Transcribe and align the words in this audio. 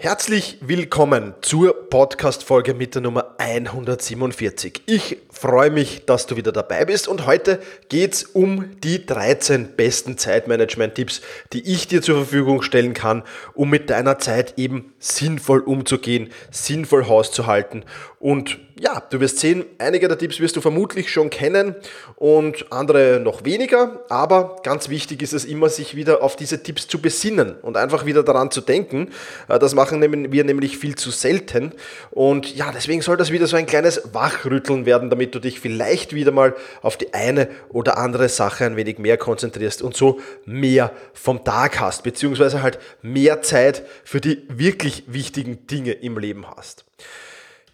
Herzlich 0.00 0.58
willkommen 0.60 1.34
zur 1.40 1.90
Podcast-Folge 1.90 2.72
mit 2.72 2.94
der 2.94 3.02
Nummer 3.02 3.34
147. 3.38 4.82
Ich 4.86 5.16
freue 5.28 5.72
mich, 5.72 6.06
dass 6.06 6.28
du 6.28 6.36
wieder 6.36 6.52
dabei 6.52 6.84
bist 6.84 7.08
und 7.08 7.26
heute 7.26 7.58
geht 7.88 8.14
es 8.14 8.22
um 8.22 8.80
die 8.84 9.04
13 9.04 9.74
besten 9.74 10.16
Zeitmanagement-Tipps, 10.16 11.20
die 11.52 11.68
ich 11.68 11.88
dir 11.88 12.00
zur 12.00 12.14
Verfügung 12.14 12.62
stellen 12.62 12.94
kann, 12.94 13.24
um 13.54 13.70
mit 13.70 13.90
deiner 13.90 14.20
Zeit 14.20 14.54
eben 14.56 14.92
sinnvoll 15.00 15.62
umzugehen, 15.62 16.30
sinnvoll 16.52 17.08
hauszuhalten 17.08 17.84
und 18.20 18.58
ja, 18.80 19.00
du 19.10 19.20
wirst 19.20 19.38
sehen, 19.38 19.64
einige 19.78 20.08
der 20.08 20.18
Tipps 20.18 20.40
wirst 20.40 20.56
du 20.56 20.60
vermutlich 20.60 21.10
schon 21.10 21.30
kennen 21.30 21.76
und 22.16 22.72
andere 22.72 23.20
noch 23.20 23.44
weniger, 23.44 24.04
aber 24.08 24.56
ganz 24.62 24.88
wichtig 24.88 25.22
ist 25.22 25.32
es 25.32 25.44
immer, 25.44 25.68
sich 25.68 25.94
wieder 25.94 26.22
auf 26.22 26.34
diese 26.34 26.62
Tipps 26.62 26.88
zu 26.88 27.00
besinnen 27.00 27.56
und 27.62 27.76
einfach 27.76 28.06
wieder 28.06 28.22
daran 28.24 28.50
zu 28.50 28.60
denken. 28.60 29.10
Äh, 29.48 29.58
das 29.60 29.74
machen 29.74 30.00
wir 30.00 30.44
nämlich 30.44 30.78
viel 30.78 30.96
zu 30.96 31.10
selten 31.10 31.72
und 32.10 32.54
ja, 32.56 32.72
deswegen 32.72 33.02
soll 33.02 33.16
das 33.16 33.30
wieder 33.30 33.46
so 33.46 33.56
ein 33.56 33.66
kleines 33.66 34.02
Wachrütteln 34.12 34.84
werden, 34.84 35.10
damit 35.10 35.34
du 35.34 35.38
dich 35.38 35.60
vielleicht 35.60 36.12
wieder 36.12 36.32
mal 36.32 36.56
auf 36.82 36.96
die 36.96 37.14
eine 37.14 37.48
oder 37.68 37.98
andere 37.98 38.28
Sache 38.28 38.64
ein 38.64 38.76
wenig 38.76 38.98
mehr 38.98 39.16
konzentrierst 39.16 39.80
und 39.80 39.96
so 39.96 40.20
mehr 40.44 40.90
vom 41.14 41.44
Tag 41.44 41.78
hast, 41.78 42.02
beziehungsweise 42.02 42.62
halt 42.62 42.80
mehr 43.00 43.42
Zeit 43.42 43.84
für 44.02 44.20
die 44.20 44.42
wirklich 44.48 45.04
wichtigen 45.06 45.66
Dinge 45.68 45.92
im 45.92 46.18
Leben 46.18 46.46
hast. 46.56 46.84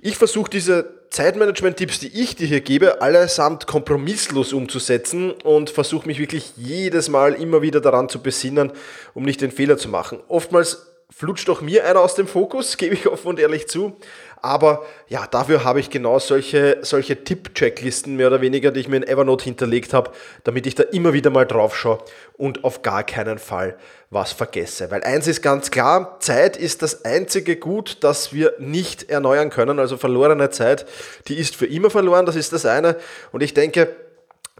Ich 0.06 0.18
versuche 0.18 0.50
diese 0.50 1.00
Zeitmanagement-Tipps, 1.08 1.98
die 1.98 2.20
ich 2.20 2.36
dir 2.36 2.46
hier 2.46 2.60
gebe, 2.60 3.00
allesamt 3.00 3.66
kompromisslos 3.66 4.52
umzusetzen 4.52 5.30
und 5.30 5.70
versuche 5.70 6.06
mich 6.06 6.18
wirklich 6.18 6.52
jedes 6.58 7.08
Mal 7.08 7.32
immer 7.32 7.62
wieder 7.62 7.80
daran 7.80 8.10
zu 8.10 8.20
besinnen, 8.20 8.72
um 9.14 9.22
nicht 9.22 9.40
den 9.40 9.50
Fehler 9.50 9.78
zu 9.78 9.88
machen. 9.88 10.20
Oftmals 10.28 10.88
flutscht 11.08 11.48
auch 11.48 11.62
mir 11.62 11.86
einer 11.86 12.00
aus 12.00 12.16
dem 12.16 12.26
Fokus, 12.26 12.76
gebe 12.76 12.92
ich 12.92 13.06
offen 13.06 13.28
und 13.28 13.40
ehrlich 13.40 13.66
zu. 13.66 13.96
Aber 14.42 14.84
ja, 15.08 15.26
dafür 15.26 15.64
habe 15.64 15.80
ich 15.80 15.88
genau 15.88 16.18
solche, 16.18 16.80
solche 16.82 17.24
Tipp-Checklisten 17.24 18.14
mehr 18.14 18.26
oder 18.26 18.42
weniger, 18.42 18.72
die 18.72 18.80
ich 18.80 18.88
mir 18.88 18.98
in 18.98 19.08
Evernote 19.08 19.44
hinterlegt 19.44 19.94
habe, 19.94 20.10
damit 20.42 20.66
ich 20.66 20.74
da 20.74 20.82
immer 20.82 21.14
wieder 21.14 21.30
mal 21.30 21.46
drauf 21.46 21.74
schaue 21.74 22.00
und 22.36 22.62
auf 22.62 22.82
gar 22.82 23.04
keinen 23.04 23.38
Fall 23.38 23.78
was 24.14 24.32
vergesse. 24.32 24.90
Weil 24.90 25.02
eins 25.02 25.26
ist 25.26 25.42
ganz 25.42 25.70
klar, 25.70 26.16
Zeit 26.20 26.56
ist 26.56 26.82
das 26.82 27.04
einzige 27.04 27.56
Gut, 27.56 27.98
das 28.00 28.32
wir 28.32 28.54
nicht 28.58 29.10
erneuern 29.10 29.50
können. 29.50 29.78
Also 29.78 29.96
verlorene 29.98 30.48
Zeit, 30.50 30.86
die 31.28 31.34
ist 31.34 31.56
für 31.56 31.66
immer 31.66 31.90
verloren, 31.90 32.24
das 32.24 32.36
ist 32.36 32.52
das 32.52 32.64
eine. 32.64 32.96
Und 33.32 33.42
ich 33.42 33.52
denke, 33.52 33.94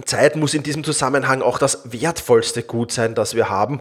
Zeit 0.04 0.36
muss 0.36 0.54
in 0.54 0.64
diesem 0.64 0.82
Zusammenhang 0.82 1.40
auch 1.40 1.58
das 1.58 1.92
wertvollste 1.92 2.64
Gut 2.64 2.92
sein, 2.92 3.14
das 3.14 3.34
wir 3.34 3.48
haben. 3.48 3.80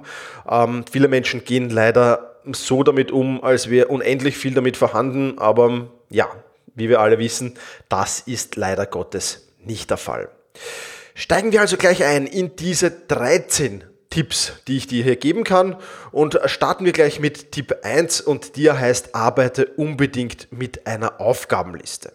Ähm, 0.50 0.86
viele 0.90 1.08
Menschen 1.08 1.44
gehen 1.44 1.70
leider 1.70 2.38
so 2.52 2.84
damit 2.84 3.12
um, 3.12 3.44
als 3.44 3.70
wäre 3.70 3.88
unendlich 3.88 4.38
viel 4.38 4.54
damit 4.54 4.78
vorhanden, 4.78 5.40
aber 5.40 5.88
ja, 6.10 6.30
wie 6.76 6.90
wir 6.90 7.00
alle 7.00 7.18
wissen, 7.20 7.58
das 7.90 8.20
ist 8.20 8.56
leider 8.58 8.86
Gottes 8.86 9.48
nicht 9.60 9.90
der 9.90 9.98
Fall. 9.98 10.30
Steigen 11.16 11.52
wir 11.52 11.62
also 11.62 11.78
gleich 11.78 12.04
ein 12.04 12.28
in 12.28 12.56
diese 12.56 12.92
13 12.92 13.84
Tipps, 14.14 14.54
die 14.68 14.78
ich 14.78 14.86
dir 14.86 15.04
hier 15.04 15.16
geben 15.16 15.44
kann 15.44 15.76
und 16.12 16.40
starten 16.46 16.86
wir 16.86 16.92
gleich 16.92 17.20
mit 17.20 17.52
Tipp 17.52 17.76
1 17.82 18.22
und 18.22 18.58
der 18.58 18.80
heißt, 18.80 19.16
arbeite 19.16 19.66
unbedingt 19.66 20.50
mit 20.52 20.86
einer 20.86 21.20
Aufgabenliste. 21.20 22.14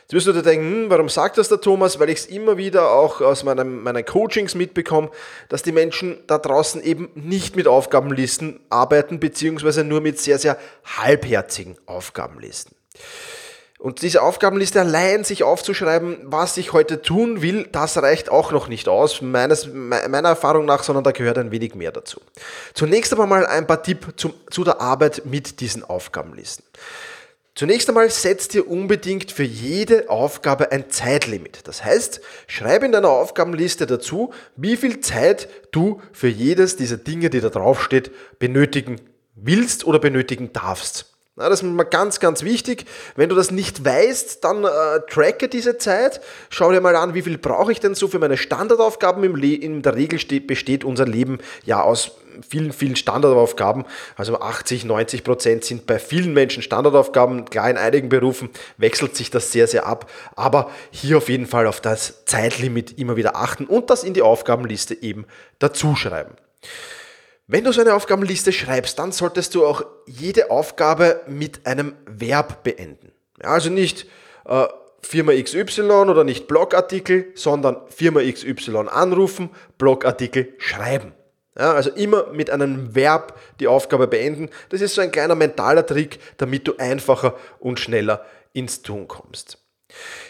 Jetzt 0.00 0.12
wirst 0.14 0.26
du 0.26 0.32
dir 0.32 0.42
denken, 0.42 0.64
hm, 0.64 0.86
warum 0.88 1.10
sagt 1.10 1.36
das 1.36 1.50
der 1.50 1.60
Thomas? 1.60 2.00
Weil 2.00 2.08
ich 2.08 2.20
es 2.20 2.26
immer 2.26 2.56
wieder 2.56 2.92
auch 2.92 3.20
aus 3.20 3.44
meinem, 3.44 3.82
meinen 3.82 4.06
Coachings 4.06 4.54
mitbekomme, 4.54 5.10
dass 5.50 5.62
die 5.62 5.72
Menschen 5.72 6.16
da 6.26 6.38
draußen 6.38 6.82
eben 6.82 7.10
nicht 7.14 7.56
mit 7.56 7.68
Aufgabenlisten 7.68 8.60
arbeiten, 8.70 9.20
beziehungsweise 9.20 9.84
nur 9.84 10.00
mit 10.00 10.18
sehr, 10.18 10.38
sehr 10.38 10.56
halbherzigen 10.96 11.76
Aufgabenlisten. 11.84 12.74
Und 13.78 14.02
diese 14.02 14.22
Aufgabenliste 14.22 14.80
allein 14.80 15.22
sich 15.22 15.44
aufzuschreiben, 15.44 16.18
was 16.24 16.56
ich 16.56 16.72
heute 16.72 17.00
tun 17.00 17.42
will, 17.42 17.68
das 17.70 17.96
reicht 17.96 18.28
auch 18.28 18.50
noch 18.50 18.66
nicht 18.66 18.88
aus, 18.88 19.22
meines, 19.22 19.68
meiner 19.72 20.30
Erfahrung 20.30 20.64
nach, 20.64 20.82
sondern 20.82 21.04
da 21.04 21.12
gehört 21.12 21.38
ein 21.38 21.52
wenig 21.52 21.76
mehr 21.76 21.92
dazu. 21.92 22.20
Zunächst 22.74 23.12
aber 23.12 23.26
mal 23.26 23.46
ein 23.46 23.68
paar 23.68 23.82
Tipps 23.84 24.26
zu 24.50 24.64
der 24.64 24.80
Arbeit 24.80 25.22
mit 25.26 25.60
diesen 25.60 25.84
Aufgabenlisten. 25.84 26.64
Zunächst 27.58 27.88
einmal 27.88 28.08
setzt 28.08 28.54
dir 28.54 28.68
unbedingt 28.68 29.32
für 29.32 29.42
jede 29.42 30.08
Aufgabe 30.10 30.70
ein 30.70 30.90
Zeitlimit. 30.90 31.60
Das 31.64 31.84
heißt, 31.84 32.20
schreib 32.46 32.84
in 32.84 32.92
deiner 32.92 33.10
Aufgabenliste 33.10 33.86
dazu, 33.86 34.32
wie 34.54 34.76
viel 34.76 35.00
Zeit 35.00 35.48
du 35.72 36.00
für 36.12 36.28
jedes 36.28 36.76
dieser 36.76 36.98
Dinge, 36.98 37.30
die 37.30 37.40
da 37.40 37.48
draufsteht, 37.48 38.12
benötigen 38.38 39.00
willst 39.34 39.84
oder 39.84 39.98
benötigen 39.98 40.52
darfst. 40.52 41.17
Na, 41.38 41.48
das 41.48 41.62
ist 41.62 41.68
mal 41.68 41.84
ganz, 41.84 42.18
ganz 42.18 42.42
wichtig. 42.42 42.84
Wenn 43.14 43.28
du 43.28 43.36
das 43.36 43.52
nicht 43.52 43.84
weißt, 43.84 44.42
dann 44.42 44.64
äh, 44.64 44.68
tracke 45.08 45.48
diese 45.48 45.78
Zeit. 45.78 46.20
Schau 46.50 46.72
dir 46.72 46.80
mal 46.80 46.96
an, 46.96 47.14
wie 47.14 47.22
viel 47.22 47.38
brauche 47.38 47.70
ich 47.70 47.78
denn 47.78 47.94
so 47.94 48.08
für 48.08 48.18
meine 48.18 48.36
Standardaufgaben. 48.36 49.22
In 49.44 49.82
der 49.82 49.94
Regel 49.94 50.18
steht, 50.18 50.48
besteht 50.48 50.82
unser 50.82 51.06
Leben 51.06 51.38
ja 51.64 51.80
aus 51.80 52.16
vielen, 52.48 52.72
vielen 52.72 52.96
Standardaufgaben. 52.96 53.84
Also 54.16 54.40
80, 54.40 54.84
90 54.84 55.22
Prozent 55.22 55.64
sind 55.64 55.86
bei 55.86 56.00
vielen 56.00 56.32
Menschen 56.34 56.60
Standardaufgaben. 56.60 57.44
Klar, 57.44 57.70
in 57.70 57.76
einigen 57.76 58.08
Berufen 58.08 58.50
wechselt 58.76 59.14
sich 59.14 59.30
das 59.30 59.52
sehr, 59.52 59.68
sehr 59.68 59.86
ab. 59.86 60.10
Aber 60.34 60.72
hier 60.90 61.18
auf 61.18 61.28
jeden 61.28 61.46
Fall 61.46 61.68
auf 61.68 61.80
das 61.80 62.24
Zeitlimit 62.24 62.98
immer 62.98 63.14
wieder 63.14 63.36
achten 63.36 63.64
und 63.64 63.90
das 63.90 64.02
in 64.02 64.12
die 64.12 64.22
Aufgabenliste 64.22 65.00
eben 65.00 65.24
dazuschreiben. 65.60 66.34
Wenn 67.50 67.64
du 67.64 67.72
so 67.72 67.80
eine 67.80 67.94
Aufgabenliste 67.94 68.52
schreibst, 68.52 68.98
dann 68.98 69.10
solltest 69.10 69.54
du 69.54 69.64
auch 69.64 69.82
jede 70.04 70.50
Aufgabe 70.50 71.22
mit 71.28 71.64
einem 71.64 71.94
Verb 72.04 72.62
beenden. 72.62 73.10
Ja, 73.42 73.48
also 73.48 73.70
nicht 73.70 74.06
äh, 74.44 74.66
Firma 75.00 75.32
XY 75.32 75.80
oder 75.80 76.24
nicht 76.24 76.46
Blogartikel, 76.46 77.32
sondern 77.34 77.78
Firma 77.88 78.20
XY 78.20 78.88
anrufen, 78.90 79.48
Blogartikel 79.78 80.52
schreiben. 80.58 81.14
Ja, 81.58 81.72
also 81.72 81.88
immer 81.88 82.26
mit 82.34 82.50
einem 82.50 82.94
Verb 82.94 83.40
die 83.60 83.66
Aufgabe 83.66 84.08
beenden. 84.08 84.50
Das 84.68 84.82
ist 84.82 84.94
so 84.94 85.00
ein 85.00 85.10
kleiner 85.10 85.34
mentaler 85.34 85.86
Trick, 85.86 86.18
damit 86.36 86.68
du 86.68 86.76
einfacher 86.76 87.34
und 87.60 87.80
schneller 87.80 88.26
ins 88.52 88.82
Tun 88.82 89.08
kommst. 89.08 89.56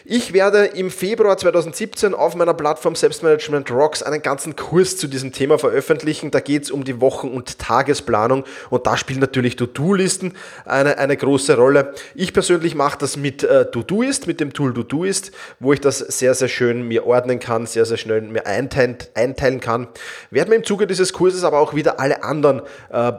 Ich 0.05 0.31
werde 0.31 0.65
im 0.65 0.89
Februar 0.89 1.37
2017 1.37 2.13
auf 2.13 2.33
meiner 2.33 2.53
Plattform 2.53 2.95
Selbstmanagement 2.95 3.69
Rocks 3.69 4.01
einen 4.01 4.21
ganzen 4.21 4.55
Kurs 4.55 4.95
zu 4.95 5.07
diesem 5.07 5.33
Thema 5.33 5.59
veröffentlichen. 5.59 6.31
Da 6.31 6.39
geht 6.39 6.63
es 6.63 6.71
um 6.71 6.85
die 6.85 7.01
Wochen- 7.01 7.29
und 7.29 7.59
Tagesplanung 7.59 8.45
und 8.69 8.87
da 8.87 8.95
spielen 8.95 9.19
natürlich 9.19 9.57
To-Do-Listen 9.57 10.33
eine, 10.65 10.97
eine 10.97 11.17
große 11.17 11.57
Rolle. 11.57 11.93
Ich 12.15 12.33
persönlich 12.33 12.73
mache 12.73 12.97
das 12.99 13.17
mit 13.17 13.43
äh, 13.43 13.69
To-Doist, 13.69 14.25
mit 14.25 14.39
dem 14.39 14.53
Tool 14.53 14.73
To-Doist, 14.73 15.31
wo 15.59 15.73
ich 15.73 15.81
das 15.81 15.99
sehr, 15.99 16.33
sehr 16.33 16.47
schön 16.47 16.87
mir 16.87 17.05
ordnen 17.05 17.39
kann, 17.39 17.65
sehr, 17.65 17.85
sehr 17.85 17.97
schnell 17.97 18.21
mir 18.21 18.45
einteilen, 18.45 18.97
einteilen 19.13 19.59
kann. 19.59 19.89
Werden 20.31 20.49
wir 20.49 20.57
im 20.57 20.63
Zuge 20.63 20.87
dieses 20.87 21.11
Kurses 21.11 21.43
aber 21.43 21.59
auch 21.59 21.75
wieder 21.75 21.99
alle 21.99 22.23
anderen 22.23 22.61
äh, 22.91 23.11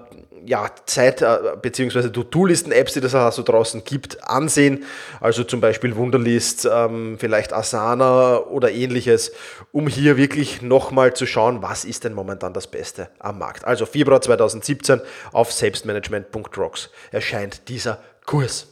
ja, 0.47 0.71
Zeit- 0.87 1.23
äh, 1.23 1.57
bzw. 1.61 2.11
To-Do-Listen-Apps, 2.11 2.95
die 2.95 3.01
das 3.01 3.15
auch 3.15 3.33
so 3.33 3.43
draußen 3.43 3.85
gibt, 3.85 4.23
ansehen. 4.29 4.85
Also 5.21 5.45
zum 5.45 5.61
Beispiel 5.61 5.97
Wunderlist, 5.97 6.69
ähm, 6.71 7.17
vielleicht 7.19 7.53
Asana 7.53 8.39
oder 8.39 8.71
ähnliches, 8.71 9.33
um 9.73 9.87
hier 9.87 10.17
wirklich 10.17 10.63
nochmal 10.63 11.15
zu 11.15 11.27
schauen, 11.27 11.63
was 11.63 11.85
ist 11.85 12.05
denn 12.05 12.15
momentan 12.15 12.53
das 12.53 12.67
Beste 12.67 13.09
am 13.19 13.39
Markt. 13.39 13.65
Also 13.65 13.87
Februar 13.87 14.21
2017 14.21 15.01
auf 15.33 15.53
selbstmanagement.rocks 15.53 16.91
erscheint 17.11 17.69
dieser 17.69 17.99
Kurs. 18.27 18.69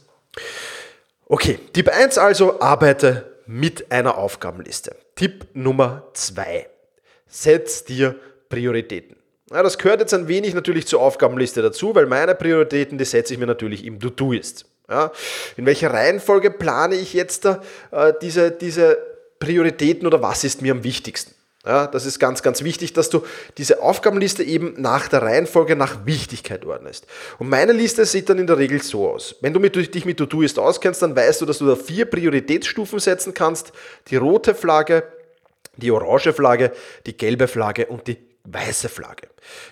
Okay, 1.25 1.59
Tipp 1.73 1.89
1 1.89 2.17
also, 2.17 2.59
arbeite 2.59 3.37
mit 3.45 3.91
einer 3.91 4.17
Aufgabenliste. 4.17 4.95
Tipp 5.15 5.47
Nummer 5.53 6.07
2, 6.13 6.67
setz 7.27 7.83
dir 7.83 8.15
Prioritäten. 8.47 9.18
Ja, 9.51 9.63
das 9.63 9.77
gehört 9.77 9.99
jetzt 9.99 10.13
ein 10.13 10.27
wenig 10.27 10.53
natürlich 10.53 10.85
zur 10.87 11.01
Aufgabenliste 11.01 11.61
dazu, 11.61 11.95
weil 11.95 12.05
meine 12.05 12.35
Prioritäten, 12.35 12.97
die 12.97 13.05
setze 13.05 13.33
ich 13.33 13.39
mir 13.39 13.47
natürlich 13.47 13.83
im 13.83 13.99
To-Do-Ist. 13.99 14.65
Ja, 14.87 15.11
in 15.55 15.65
welcher 15.65 15.91
Reihenfolge 15.91 16.49
plane 16.49 16.95
ich 16.95 17.13
jetzt 17.13 17.45
da, 17.45 17.61
äh, 17.91 18.13
diese, 18.21 18.51
diese 18.51 18.97
Prioritäten 19.39 20.07
oder 20.07 20.21
was 20.21 20.43
ist 20.43 20.61
mir 20.61 20.71
am 20.71 20.83
wichtigsten? 20.83 21.33
Ja, 21.65 21.87
das 21.87 22.05
ist 22.05 22.19
ganz, 22.19 22.41
ganz 22.41 22.63
wichtig, 22.63 22.93
dass 22.93 23.09
du 23.09 23.23
diese 23.57 23.81
Aufgabenliste 23.81 24.43
eben 24.43 24.75
nach 24.77 25.07
der 25.07 25.21
Reihenfolge, 25.21 25.75
nach 25.75 26.05
Wichtigkeit 26.05 26.65
ordnest. 26.65 27.05
Und 27.37 27.49
meine 27.49 27.73
Liste 27.73 28.05
sieht 28.05 28.29
dann 28.29 28.39
in 28.39 28.47
der 28.47 28.57
Regel 28.57 28.81
so 28.81 29.09
aus. 29.09 29.35
Wenn 29.41 29.53
du 29.53 29.59
mit, 29.59 29.75
dich 29.75 30.05
mit 30.05 30.17
To-Do-Ist 30.17 30.57
auskennst, 30.57 31.01
dann 31.01 31.15
weißt 31.15 31.41
du, 31.41 31.45
dass 31.45 31.57
du 31.57 31.67
da 31.67 31.75
vier 31.75 32.05
Prioritätsstufen 32.05 32.99
setzen 32.99 33.33
kannst. 33.33 33.73
Die 34.07 34.15
rote 34.15 34.55
Flagge, 34.55 35.03
die 35.75 35.91
orange 35.91 36.33
Flagge, 36.33 36.71
die 37.05 37.15
gelbe 37.15 37.47
Flagge 37.47 37.87
und 37.87 38.07
die 38.07 38.28
weiße 38.45 38.89
Flagge. 38.89 39.27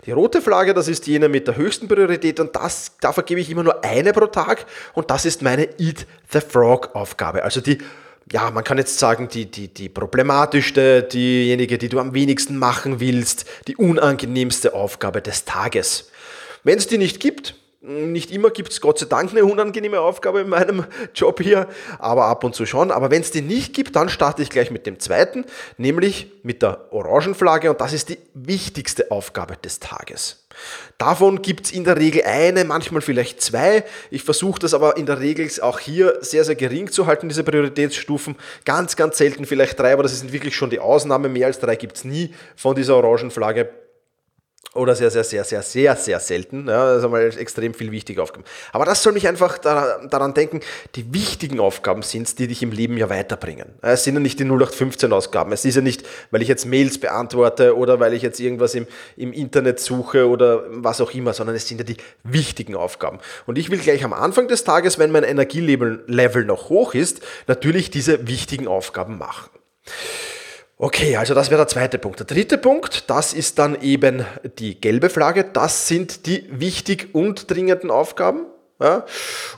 Die 0.06 0.12
rote 0.12 0.42
Flagge, 0.42 0.74
das 0.74 0.88
ist 0.88 1.08
jene 1.08 1.30
mit 1.30 1.48
der 1.48 1.56
höchsten 1.56 1.88
Priorität 1.88 2.40
und 2.40 2.56
das, 2.56 2.92
da 3.00 3.14
vergebe 3.14 3.42
ich 3.42 3.50
immer 3.50 3.64
nur 3.64 3.84
eine 3.84 4.14
pro 4.14 4.28
Tag 4.28 4.66
und 4.94 5.10
das 5.10 5.26
ist 5.26 5.42
meine 5.42 5.80
Eat 5.80 6.06
the 6.32 6.42
Frog 6.42 6.96
Aufgabe. 6.96 7.44
Also 7.44 7.62
die, 7.62 7.80
ja, 8.32 8.52
man 8.52 8.64
kann 8.64 8.78
jetzt 8.78 9.00
sagen, 9.00 9.30
die, 9.30 9.50
die, 9.50 9.70
die 9.70 9.90
problematischste, 9.90 11.04
diejenige, 11.04 11.78
die 11.78 11.90
du 11.90 12.00
am 12.00 12.14
wenigsten 12.14 12.58
machen 12.58 13.00
willst, 13.00 13.46
die 13.68 13.78
unangenehmste 13.78 14.74
Aufgabe 14.74 15.22
des 15.22 15.46
Tages. 15.46 16.12
Wenn 16.64 16.78
es 16.78 16.88
die 16.88 16.98
nicht 16.98 17.20
gibt, 17.20 17.56
nicht 17.82 18.32
immer 18.32 18.50
gibt 18.50 18.72
es 18.72 18.82
Gott 18.82 18.98
sei 18.98 19.06
Dank 19.06 19.32
eine 19.32 19.46
unangenehme 19.46 20.00
Aufgabe 20.00 20.42
in 20.42 20.50
meinem 20.50 20.86
Job 21.14 21.40
hier, 21.42 21.68
aber 22.00 22.26
ab 22.26 22.44
und 22.44 22.56
zu 22.56 22.66
schon. 22.66 22.90
Aber 22.90 23.12
wenn 23.12 23.22
es 23.22 23.30
die 23.30 23.42
nicht 23.42 23.74
gibt, 23.74 23.96
dann 23.96 24.10
starte 24.10 24.42
ich 24.42 24.50
gleich 24.50 24.72
mit 24.72 24.88
dem 24.88 25.00
zweiten, 25.00 25.46
nämlich 25.78 26.32
mit 26.42 26.64
der 26.64 26.92
Orangenflagge 26.92 27.70
und 27.70 27.80
das 27.80 27.94
ist 27.94 28.10
die 28.10 28.18
wichtigste 28.34 29.12
Aufgabe 29.12 29.58
des 29.58 29.80
Tages. 29.80 30.48
Davon 30.98 31.44
gibt 31.44 31.68
es 31.68 31.72
in 31.72 31.84
der 31.84 31.98
Regel 31.98 32.24
eine, 32.24 32.66
manchmal 32.66 33.02
vielleicht 33.02 33.42
zwei. 33.42 33.84
Ich 34.10 34.24
versuche 34.24 34.60
das 34.60 34.74
aber 34.74 34.98
in 34.98 35.06
der 35.06 35.20
Regel 35.20 35.48
auch 35.62 35.80
hier 35.80 36.18
sehr, 36.22 36.44
sehr 36.44 36.56
gering 36.56 36.92
zu 36.92 37.06
halten, 37.06 37.30
diese 37.30 37.44
Prioritätsstufen. 37.44 38.36
Ganz, 38.66 38.96
ganz 38.96 39.20
selten 39.20 39.46
vielleicht 39.46 39.80
drei, 39.80 39.94
aber 39.94 40.02
das 40.02 40.20
sind 40.20 40.34
wirklich 40.34 40.56
schon 40.56 40.72
die 40.72 40.80
Ausnahme. 40.80 41.30
Mehr 41.30 41.46
als 41.46 41.60
drei 41.60 41.76
gibt 41.76 41.98
es 41.98 42.06
nie 42.06 42.34
von 42.56 42.76
dieser 42.76 42.96
Orangenflagge. 42.96 43.70
Oder 44.74 44.96
sehr, 44.96 45.10
sehr, 45.10 45.24
sehr, 45.24 45.44
sehr, 45.44 45.64
sehr, 45.64 45.96
sehr 45.96 46.20
selten. 46.20 46.68
Ja, 46.68 46.90
das 46.90 47.00
ist 47.00 47.06
einmal 47.06 47.26
extrem 47.38 47.74
viel 47.74 47.92
wichtige 47.92 48.22
Aufgaben. 48.22 48.44
Aber 48.74 48.86
das 48.86 49.02
soll 49.02 49.14
mich 49.14 49.28
einfach 49.28 49.58
daran 49.58 50.34
denken, 50.34 50.60
die 50.96 51.14
wichtigen 51.14 51.60
Aufgaben 51.60 52.04
sind 52.04 52.28
es, 52.28 52.36
die 52.36 52.48
dich 52.48 52.62
im 52.62 52.72
Leben 52.72 52.98
ja 52.98 53.10
weiterbringen. 53.10 53.74
Es 53.82 54.04
sind 54.04 54.16
ja 54.16 54.20
nicht 54.20 54.40
die 54.40 54.44
0815 54.44 55.12
Ausgaben. 55.14 55.52
Es 55.52 55.66
ist 55.66 55.76
ja 55.76 55.82
nicht, 55.82 56.04
weil 56.32 56.42
ich 56.42 56.48
jetzt 56.48 56.66
Mails 56.66 57.00
beantworte 57.00 57.76
oder 57.76 58.00
weil 58.00 58.14
ich 58.14 58.22
jetzt 58.22 58.40
irgendwas 58.40 58.76
im, 58.76 58.88
im 59.16 59.34
Internet 59.34 59.80
suche 59.80 60.28
oder 60.28 60.64
was 60.70 61.02
auch 61.02 61.12
immer, 61.12 61.34
sondern 61.34 61.56
es 61.56 61.68
sind 61.68 61.80
ja 61.80 61.84
die 61.84 61.98
wichtigen 62.24 62.76
Aufgaben. 62.76 63.20
Und 63.48 63.58
ich 63.58 63.72
will 63.72 63.80
gleich 63.80 64.04
am 64.04 64.14
Anfang 64.14 64.48
des 64.48 64.64
Tages, 64.64 65.00
wenn 65.00 65.12
mein 65.12 65.24
Energielevel 65.24 66.04
Level 66.08 66.46
noch 66.46 66.70
hoch 66.70 66.94
ist, 66.94 67.22
natürlich 67.48 67.90
diese 67.90 68.28
wichtigen 68.28 68.68
Aufgaben 68.68 69.18
machen. 69.18 69.50
Okay, 70.80 71.18
also 71.18 71.34
das 71.34 71.50
wäre 71.50 71.62
der 71.62 71.68
zweite 71.68 71.98
Punkt. 71.98 72.20
Der 72.20 72.28
dritte 72.28 72.60
Punkt, 72.60 73.10
das 73.10 73.34
ist 73.34 73.58
dann 73.58 73.82
eben 73.82 74.24
die 74.60 74.80
gelbe 74.80 75.10
Flagge. 75.10 75.44
Das 75.44 75.88
sind 75.88 76.28
die 76.28 76.48
wichtig 76.52 77.10
und 77.14 77.50
dringenden 77.50 77.90
Aufgaben. 77.90 78.46
Ja? 78.80 79.06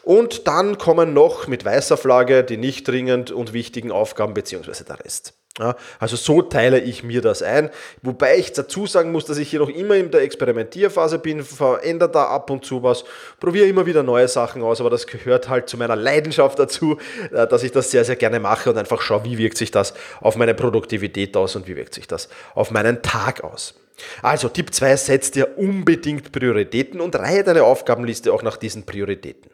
Und 0.04 0.48
dann 0.48 0.78
kommen 0.78 1.14
noch 1.14 1.48
mit 1.48 1.66
weißer 1.66 1.98
Flagge 1.98 2.44
die 2.44 2.58
nicht 2.58 2.88
dringend 2.88 3.32
und 3.32 3.54
wichtigen 3.54 3.92
Aufgaben 3.92 4.34
beziehungsweise 4.34 4.84
der 4.84 5.00
Rest. 5.04 5.34
Ja, 5.60 5.76
also 6.00 6.16
so 6.16 6.42
teile 6.42 6.80
ich 6.80 7.04
mir 7.04 7.22
das 7.22 7.44
ein, 7.44 7.70
wobei 8.02 8.38
ich 8.38 8.54
dazu 8.54 8.88
sagen 8.88 9.12
muss, 9.12 9.26
dass 9.26 9.38
ich 9.38 9.50
hier 9.50 9.60
noch 9.60 9.68
immer 9.68 9.96
in 9.96 10.10
der 10.10 10.22
Experimentierphase 10.22 11.20
bin, 11.20 11.44
verändere 11.44 12.10
da 12.10 12.28
ab 12.28 12.50
und 12.50 12.64
zu 12.64 12.82
was, 12.82 13.04
probiere 13.42 13.68
immer 13.68 13.86
wieder 13.86 14.02
neue 14.02 14.30
Sachen 14.30 14.62
aus, 14.62 14.80
aber 14.80 14.90
das 14.90 15.06
gehört 15.06 15.50
halt 15.50 15.68
zu 15.68 15.76
meiner 15.76 15.98
Leidenschaft 15.98 16.58
dazu, 16.60 16.98
äh, 17.34 17.46
dass 17.46 17.64
ich 17.64 17.74
das 17.74 17.92
sehr, 17.92 18.06
sehr 18.06 18.16
gerne 18.16 18.40
mache 18.40 18.70
und 18.70 18.78
einfach 18.78 19.02
schaue, 19.02 19.26
wie 19.26 19.38
wirkt 19.38 19.58
sich 19.58 19.70
das 19.70 19.94
auf 20.22 20.38
meine 20.38 20.54
Produktivität 20.54 21.36
aus 21.36 21.58
und 21.58 21.68
wie 21.68 21.76
wirkt 21.76 21.94
sich 21.94 22.08
das 22.08 22.30
auf 22.56 22.72
meinen 22.72 23.02
Tag 23.02 23.44
aus. 23.44 23.74
Also 24.22 24.50
Tipp 24.50 24.74
2, 24.74 24.96
setz 24.96 25.32
dir 25.32 25.58
unbedingt 25.58 26.32
Prioritäten 26.32 27.02
und 27.02 27.16
reihe 27.16 27.44
deine 27.44 27.64
Aufgabenliste 27.64 28.34
auch 28.34 28.44
nach 28.44 28.58
diesen 28.58 28.86
Prioritäten. 28.86 29.52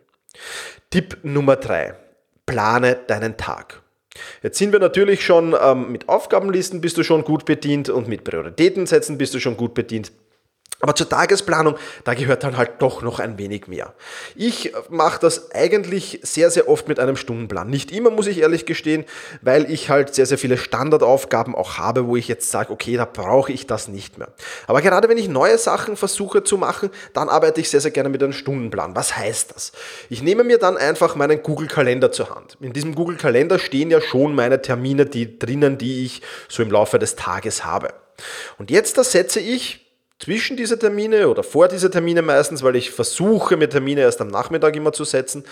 Tipp 0.89 1.17
Nummer 1.23 1.55
3, 1.55 1.95
plane 2.45 2.97
deinen 3.07 3.37
Tag. 3.37 3.81
Jetzt 4.41 4.57
sind 4.57 4.71
wir 4.71 4.79
natürlich 4.79 5.25
schon 5.25 5.55
ähm, 5.61 5.91
mit 5.91 6.07
Aufgabenlisten 6.07 6.81
bist 6.81 6.97
du 6.97 7.03
schon 7.03 7.23
gut 7.23 7.45
bedient 7.45 7.89
und 7.89 8.07
mit 8.07 8.23
Prioritäten 8.23 8.85
setzen 8.85 9.17
bist 9.17 9.33
du 9.33 9.39
schon 9.39 9.57
gut 9.57 9.73
bedient. 9.73 10.11
Aber 10.81 10.93
zur 10.93 11.07
Tagesplanung, 11.07 11.75
da 12.03 12.13
gehört 12.13 12.43
dann 12.43 12.57
halt 12.57 12.73
doch 12.79 13.01
noch 13.01 13.19
ein 13.19 13.37
wenig 13.37 13.67
mehr. 13.67 13.93
Ich 14.35 14.73
mache 14.89 15.19
das 15.19 15.51
eigentlich 15.51 16.19
sehr, 16.23 16.51
sehr 16.51 16.67
oft 16.67 16.87
mit 16.87 16.99
einem 16.99 17.15
Stundenplan. 17.15 17.69
Nicht 17.69 17.91
immer, 17.91 18.11
muss 18.11 18.27
ich 18.27 18.39
ehrlich 18.39 18.65
gestehen, 18.65 19.05
weil 19.41 19.71
ich 19.71 19.89
halt 19.89 20.13
sehr, 20.13 20.25
sehr 20.25 20.37
viele 20.37 20.57
Standardaufgaben 20.57 21.55
auch 21.55 21.77
habe, 21.77 22.07
wo 22.07 22.17
ich 22.17 22.27
jetzt 22.27 22.51
sage, 22.51 22.71
okay, 22.71 22.97
da 22.97 23.05
brauche 23.05 23.53
ich 23.53 23.67
das 23.67 23.87
nicht 23.87 24.17
mehr. 24.17 24.27
Aber 24.67 24.81
gerade 24.81 25.07
wenn 25.07 25.17
ich 25.17 25.29
neue 25.29 25.57
Sachen 25.57 25.95
versuche 25.95 26.43
zu 26.43 26.57
machen, 26.57 26.89
dann 27.13 27.29
arbeite 27.29 27.61
ich 27.61 27.69
sehr, 27.69 27.81
sehr 27.81 27.91
gerne 27.91 28.09
mit 28.09 28.21
einem 28.21 28.33
Stundenplan. 28.33 28.95
Was 28.95 29.15
heißt 29.15 29.55
das? 29.55 29.71
Ich 30.09 30.21
nehme 30.21 30.43
mir 30.43 30.57
dann 30.57 30.75
einfach 30.75 31.15
meinen 31.15 31.41
Google-Kalender 31.41 32.11
zur 32.11 32.35
Hand. 32.35 32.57
In 32.59 32.73
diesem 32.73 32.95
Google-Kalender 32.95 33.59
stehen 33.59 33.91
ja 33.91 34.01
schon 34.01 34.35
meine 34.35 34.61
Termine 34.61 35.05
die 35.05 35.39
drinnen, 35.39 35.77
die 35.77 36.05
ich 36.05 36.21
so 36.49 36.61
im 36.61 36.69
Laufe 36.69 36.99
des 36.99 37.15
Tages 37.15 37.63
habe. 37.63 37.93
Und 38.57 38.71
jetzt 38.71 38.97
da 38.97 39.03
setze 39.03 39.39
ich 39.39 39.84
zwischen 40.19 40.55
diese 40.55 40.79
Termine 40.79 41.27
oder 41.27 41.43
vor 41.43 41.67
diese 41.67 41.89
Termine 41.91 42.21
meistens, 42.21 42.63
weil 42.63 42.75
ich 42.75 42.91
versuche, 42.91 43.57
mir 43.57 43.69
Termine 43.69 44.01
erst 44.01 44.21
am 44.21 44.29
Nachmittag 44.29 44.75
immer 44.75 44.93
zu 44.93 45.03
setzen. 45.03 45.43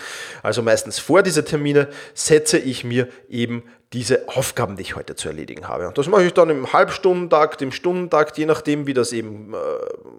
Also 0.42 0.62
meistens 0.62 0.98
vor 0.98 1.22
diese 1.22 1.44
Termine 1.44 1.88
setze 2.14 2.58
ich 2.58 2.82
mir 2.84 3.08
eben 3.28 3.64
diese 3.92 4.28
Aufgaben, 4.28 4.76
die 4.76 4.82
ich 4.82 4.96
heute 4.96 5.14
zu 5.14 5.28
erledigen 5.28 5.68
habe. 5.68 5.86
Und 5.86 5.98
das 5.98 6.08
mache 6.08 6.24
ich 6.24 6.32
dann 6.32 6.50
im 6.50 6.72
Halbstundentakt, 6.72 7.62
im 7.62 7.72
Stundentakt, 7.72 8.38
je 8.38 8.46
nachdem, 8.46 8.86
wie 8.86 8.94
das 8.94 9.12
eben 9.12 9.54
äh, 9.54 9.56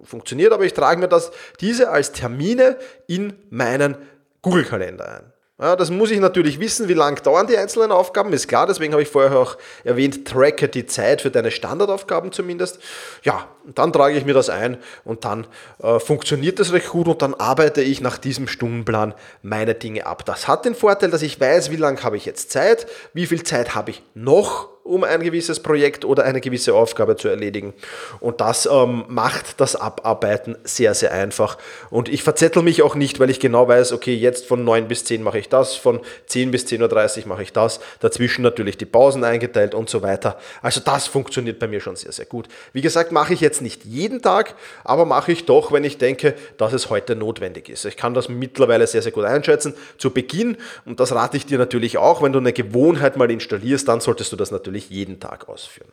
funktioniert. 0.06 0.54
Aber 0.54 0.64
ich 0.64 0.74
trage 0.74 1.00
mir 1.00 1.10
das, 1.10 1.32
diese 1.60 1.90
als 1.90 2.12
Termine 2.12 2.78
in 3.08 3.34
meinen 3.50 3.98
Google-Kalender 4.42 5.18
ein. 5.18 5.35
Ja, 5.58 5.78
das 5.78 5.90
muss 5.90 6.12
ich 6.12 6.20
natürlich 6.20 6.60
wissen, 6.60 6.90
wie 6.90 6.94
lang 6.94 7.24
dauern 7.24 7.48
die 7.48 7.58
einzelnen 7.58 7.94
Aufgaben, 7.94 8.34
ist 8.34 8.50
klar, 8.50 8.68
deswegen 8.68 8.92
habe 8.92 9.04
ich 9.04 9.08
vorher 9.08 9.40
auch 9.40 9.58
erwähnt, 9.86 10.28
tracke 10.28 10.68
die 10.68 10.86
Zeit 10.86 11.22
für 11.22 11.32
deine 11.32 11.50
Standardaufgaben 11.50 12.34
zumindest. 12.34 12.80
Ja, 13.24 13.48
dann 13.64 13.94
trage 13.94 14.18
ich 14.18 14.26
mir 14.26 14.34
das 14.34 14.50
ein 14.50 14.78
und 15.06 15.24
dann 15.24 15.48
äh, 15.82 16.00
funktioniert 16.00 16.60
das 16.60 16.74
recht 16.74 16.90
gut 16.90 17.08
und 17.08 17.22
dann 17.22 17.34
arbeite 17.34 17.82
ich 17.82 18.02
nach 18.02 18.18
diesem 18.18 18.50
Stundenplan 18.50 19.14
meine 19.44 19.76
Dinge 19.76 20.06
ab. 20.06 20.26
Das 20.26 20.50
hat 20.50 20.66
den 20.66 20.76
Vorteil, 20.76 21.10
dass 21.10 21.22
ich 21.22 21.40
weiß, 21.40 21.72
wie 21.72 21.78
lange 21.78 22.04
habe 22.04 22.18
ich 22.18 22.26
jetzt 22.26 22.52
Zeit, 22.52 22.86
wie 23.14 23.26
viel 23.26 23.44
Zeit 23.44 23.76
habe 23.76 23.92
ich 23.92 24.04
noch 24.14 24.75
um 24.86 25.04
ein 25.04 25.22
gewisses 25.22 25.60
Projekt 25.60 26.06
oder 26.06 26.26
eine 26.26 26.42
gewisse 26.42 26.76
Aufgabe 26.76 27.16
zu 27.16 27.28
erledigen. 27.28 27.74
Und 28.20 28.40
das 28.40 28.70
ähm, 28.72 29.04
macht 29.08 29.60
das 29.60 29.76
Abarbeiten 29.76 30.56
sehr, 30.64 30.94
sehr 30.94 31.12
einfach. 31.12 31.58
Und 31.90 32.08
ich 32.08 32.22
verzettel 32.22 32.62
mich 32.62 32.84
auch 32.84 32.94
nicht, 32.94 33.20
weil 33.20 33.32
ich 33.32 33.40
genau 33.40 33.68
weiß, 33.68 33.94
okay, 33.94 34.14
jetzt 34.14 34.46
von 34.46 34.64
9 34.64 34.88
bis 34.88 35.04
10 35.04 35.24
mache 35.24 35.40
ich 35.40 35.50
das, 35.50 35.74
von 35.74 36.02
10 36.28 36.52
bis 36.52 36.68
10.30 36.68 37.24
Uhr 37.24 37.30
mache 37.30 37.42
ich 37.42 37.52
das, 37.52 37.80
dazwischen 38.00 38.44
natürlich 38.44 38.78
die 38.78 38.86
Pausen 38.86 39.24
eingeteilt 39.24 39.74
und 39.74 39.90
so 39.90 40.04
weiter. 40.04 40.38
Also 40.62 40.82
das 40.86 41.08
funktioniert 41.08 41.58
bei 41.58 41.68
mir 41.68 41.80
schon 41.80 41.96
sehr, 41.96 42.12
sehr 42.12 42.26
gut. 42.26 42.48
Wie 42.72 42.82
gesagt, 42.82 43.12
mache 43.12 43.34
ich 43.34 43.42
jetzt 43.42 43.64
nicht 43.64 43.86
jeden 43.86 44.22
Tag, 44.22 44.54
aber 44.84 45.06
mache 45.06 45.32
ich 45.32 45.46
doch, 45.48 45.72
wenn 45.72 45.84
ich 45.84 45.98
denke, 45.98 46.36
dass 46.58 46.74
es 46.74 46.92
heute 46.92 47.16
notwendig 47.16 47.70
ist. 47.70 47.86
Ich 47.86 47.98
kann 47.98 48.14
das 48.14 48.30
mittlerweile 48.30 48.86
sehr, 48.86 49.02
sehr 49.02 49.12
gut 49.12 49.26
einschätzen. 49.26 49.74
Zu 49.98 50.12
Beginn, 50.12 50.58
und 50.86 51.00
das 51.00 51.12
rate 51.12 51.38
ich 51.38 51.48
dir 51.48 51.58
natürlich 51.58 51.98
auch, 51.98 52.22
wenn 52.22 52.34
du 52.34 52.38
eine 52.40 52.54
Gewohnheit 52.54 53.18
mal 53.18 53.32
installierst, 53.32 53.88
dann 53.88 54.00
solltest 54.00 54.32
du 54.32 54.36
das 54.36 54.52
natürlich 54.52 54.75
natürlich 54.76 54.90
jeden 54.90 55.20
Tag 55.20 55.48
ausführen. 55.48 55.92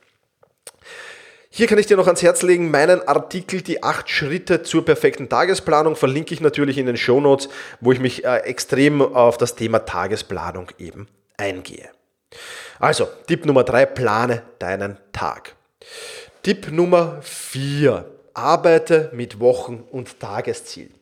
Hier 1.50 1.66
kann 1.66 1.78
ich 1.78 1.86
dir 1.86 1.98
noch 1.98 2.06
ans 2.06 2.22
Herz 2.22 2.42
legen, 2.42 2.70
meinen 2.70 3.06
Artikel 3.06 3.60
Die 3.60 3.82
acht 3.82 4.08
Schritte 4.08 4.62
zur 4.62 4.84
perfekten 4.84 5.28
Tagesplanung 5.28 5.96
verlinke 5.96 6.32
ich 6.32 6.40
natürlich 6.40 6.78
in 6.78 6.86
den 6.86 6.96
Show 6.96 7.20
Notes, 7.20 7.48
wo 7.80 7.92
ich 7.92 8.00
mich 8.00 8.24
äh, 8.24 8.38
extrem 8.38 9.02
auf 9.02 9.36
das 9.36 9.54
Thema 9.54 9.80
Tagesplanung 9.80 10.68
eben 10.78 11.08
eingehe. 11.36 11.90
Also, 12.78 13.06
Tipp 13.26 13.44
Nummer 13.44 13.64
drei, 13.64 13.84
plane 13.84 14.42
deinen 14.58 14.96
Tag. 15.12 15.54
Tipp 16.42 16.72
Nummer 16.72 17.20
vier, 17.20 18.06
arbeite 18.32 19.10
mit 19.12 19.38
Wochen- 19.38 19.84
und 19.90 20.18
Tageszielen. 20.18 20.94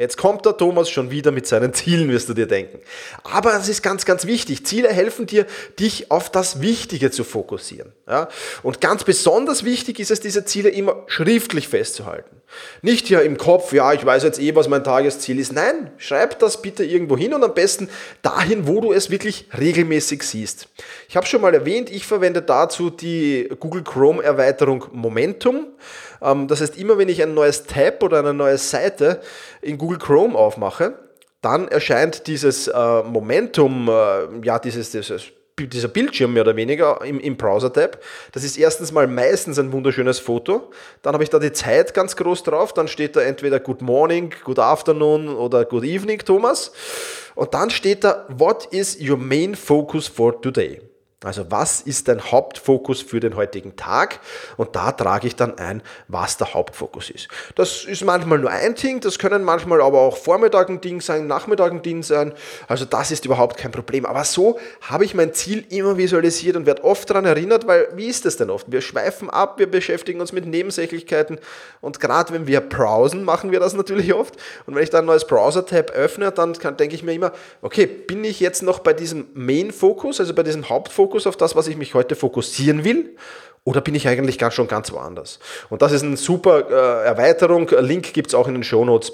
Jetzt 0.00 0.16
kommt 0.16 0.46
der 0.46 0.56
Thomas 0.56 0.88
schon 0.88 1.10
wieder 1.10 1.30
mit 1.30 1.46
seinen 1.46 1.74
Zielen, 1.74 2.08
wirst 2.08 2.26
du 2.30 2.32
dir 2.32 2.46
denken. 2.46 2.78
Aber 3.22 3.54
es 3.54 3.68
ist 3.68 3.82
ganz, 3.82 4.06
ganz 4.06 4.24
wichtig. 4.24 4.64
Ziele 4.64 4.88
helfen 4.88 5.26
dir, 5.26 5.44
dich 5.78 6.10
auf 6.10 6.30
das 6.30 6.62
Wichtige 6.62 7.10
zu 7.10 7.22
fokussieren. 7.22 7.92
Ja? 8.08 8.30
Und 8.62 8.80
ganz 8.80 9.04
besonders 9.04 9.62
wichtig 9.62 10.00
ist 10.00 10.10
es, 10.10 10.20
diese 10.20 10.46
Ziele 10.46 10.70
immer 10.70 11.02
schriftlich 11.06 11.68
festzuhalten. 11.68 12.40
Nicht 12.80 13.08
hier 13.08 13.22
im 13.22 13.36
Kopf, 13.36 13.74
ja, 13.74 13.92
ich 13.92 14.04
weiß 14.04 14.22
jetzt 14.22 14.40
eh, 14.40 14.54
was 14.54 14.68
mein 14.68 14.82
Tagesziel 14.82 15.38
ist. 15.38 15.52
Nein, 15.52 15.90
schreib 15.98 16.38
das 16.38 16.62
bitte 16.62 16.82
irgendwo 16.82 17.16
hin 17.16 17.34
und 17.34 17.44
am 17.44 17.54
besten 17.54 17.88
dahin, 18.22 18.66
wo 18.66 18.80
du 18.80 18.92
es 18.92 19.10
wirklich 19.10 19.48
regelmäßig 19.56 20.22
siehst. 20.22 20.68
Ich 21.08 21.16
habe 21.16 21.26
schon 21.26 21.42
mal 21.42 21.54
erwähnt, 21.54 21.90
ich 21.90 22.06
verwende 22.06 22.42
dazu 22.42 22.90
die 22.90 23.48
Google 23.60 23.84
Chrome 23.84 24.22
Erweiterung 24.22 24.86
Momentum. 24.92 25.66
Ähm, 26.22 26.48
das 26.48 26.60
heißt, 26.60 26.76
immer 26.76 26.98
wenn 26.98 27.08
ich 27.08 27.22
ein 27.22 27.34
neues 27.34 27.64
Tab 27.64 28.02
oder 28.02 28.18
eine 28.18 28.34
neue 28.34 28.58
Seite 28.58 29.20
in 29.62 29.78
Google 29.78 29.89
Chrome 29.98 30.36
aufmache, 30.36 30.98
dann 31.42 31.68
erscheint 31.68 32.26
dieses 32.26 32.68
äh, 32.68 33.02
Momentum, 33.02 33.88
äh, 33.88 34.44
ja, 34.46 34.58
dieses, 34.58 34.90
dieses 34.90 35.32
dieser 35.66 35.88
Bildschirm 35.88 36.32
mehr 36.32 36.42
oder 36.42 36.56
weniger 36.56 37.02
im, 37.04 37.20
im 37.20 37.36
Browser-Tab. 37.36 37.98
Das 38.32 38.44
ist 38.44 38.56
erstens 38.56 38.92
mal 38.92 39.06
meistens 39.06 39.58
ein 39.58 39.72
wunderschönes 39.72 40.18
Foto. 40.18 40.70
Dann 41.02 41.14
habe 41.14 41.24
ich 41.24 41.30
da 41.30 41.38
die 41.38 41.52
Zeit 41.52 41.94
ganz 41.94 42.16
groß 42.16 42.42
drauf. 42.44 42.72
Dann 42.72 42.88
steht 42.88 43.16
da 43.16 43.20
entweder 43.20 43.60
Good 43.60 43.82
Morning, 43.82 44.32
Good 44.44 44.58
Afternoon 44.58 45.28
oder 45.28 45.64
Good 45.64 45.84
Evening, 45.84 46.18
Thomas. 46.20 46.72
Und 47.34 47.54
dann 47.54 47.70
steht 47.70 48.04
da, 48.04 48.26
What 48.28 48.66
is 48.70 48.98
your 49.00 49.16
main 49.16 49.54
focus 49.54 50.06
for 50.06 50.40
today? 50.40 50.80
Also 51.22 51.50
was 51.50 51.82
ist 51.82 52.08
dein 52.08 52.22
Hauptfokus 52.22 53.02
für 53.02 53.20
den 53.20 53.36
heutigen 53.36 53.76
Tag? 53.76 54.20
Und 54.56 54.74
da 54.74 54.90
trage 54.90 55.26
ich 55.26 55.36
dann 55.36 55.58
ein, 55.58 55.82
was 56.08 56.38
der 56.38 56.54
Hauptfokus 56.54 57.10
ist. 57.10 57.28
Das 57.56 57.84
ist 57.84 58.02
manchmal 58.06 58.38
nur 58.38 58.48
ein 58.48 58.74
Ding, 58.74 59.00
das 59.00 59.18
können 59.18 59.44
manchmal 59.44 59.82
aber 59.82 59.98
auch 59.98 60.16
Vormittag 60.16 60.70
ein 60.70 60.80
Ding 60.80 61.02
sein, 61.02 61.26
Nachmittag 61.26 61.72
ein 61.72 61.82
Ding 61.82 62.02
sein. 62.02 62.32
Also 62.68 62.86
das 62.86 63.10
ist 63.10 63.26
überhaupt 63.26 63.58
kein 63.58 63.70
Problem. 63.70 64.06
Aber 64.06 64.24
so 64.24 64.58
habe 64.80 65.04
ich 65.04 65.14
mein 65.14 65.34
Ziel 65.34 65.66
immer 65.68 65.98
visualisiert 65.98 66.56
und 66.56 66.64
werde 66.64 66.84
oft 66.84 67.10
daran 67.10 67.26
erinnert, 67.26 67.66
weil 67.66 67.88
wie 67.96 68.06
ist 68.06 68.24
das 68.24 68.38
denn 68.38 68.48
oft? 68.48 68.72
Wir 68.72 68.80
schweifen 68.80 69.28
ab, 69.28 69.58
wir 69.58 69.70
beschäftigen 69.70 70.22
uns 70.22 70.32
mit 70.32 70.46
Nebensächlichkeiten 70.46 71.38
und 71.82 72.00
gerade 72.00 72.32
wenn 72.32 72.46
wir 72.46 72.62
browsen, 72.62 73.24
machen 73.24 73.50
wir 73.50 73.60
das 73.60 73.74
natürlich 73.74 74.14
oft. 74.14 74.36
Und 74.64 74.74
wenn 74.74 74.82
ich 74.82 74.90
dann 74.90 75.04
ein 75.04 75.08
neues 75.08 75.26
Browser-Tab 75.26 75.90
öffne, 75.90 76.32
dann 76.32 76.54
denke 76.54 76.94
ich 76.94 77.02
mir 77.02 77.12
immer, 77.12 77.32
okay, 77.60 77.84
bin 77.84 78.24
ich 78.24 78.40
jetzt 78.40 78.62
noch 78.62 78.78
bei 78.78 78.94
diesem 78.94 79.26
Main-Fokus, 79.34 80.18
also 80.18 80.32
bei 80.32 80.44
diesem 80.44 80.66
Hauptfokus, 80.70 81.09
Fokus 81.10 81.26
auf 81.26 81.36
das, 81.36 81.56
was 81.56 81.66
ich 81.66 81.76
mich 81.76 81.94
heute 81.94 82.14
fokussieren 82.14 82.84
will? 82.84 83.16
Oder 83.64 83.80
bin 83.80 83.96
ich 83.96 84.06
eigentlich 84.06 84.38
ganz 84.38 84.54
schon 84.54 84.68
ganz 84.68 84.92
woanders? 84.92 85.40
Und 85.68 85.82
das 85.82 85.90
ist 85.90 86.04
eine 86.04 86.16
super 86.16 86.70
äh, 86.70 87.04
Erweiterung. 87.04 87.68
Link 87.80 88.14
gibt 88.14 88.28
es 88.28 88.34
auch 88.36 88.46
in 88.46 88.54
den 88.54 88.62
Show 88.62 88.84
Notes. 88.84 89.12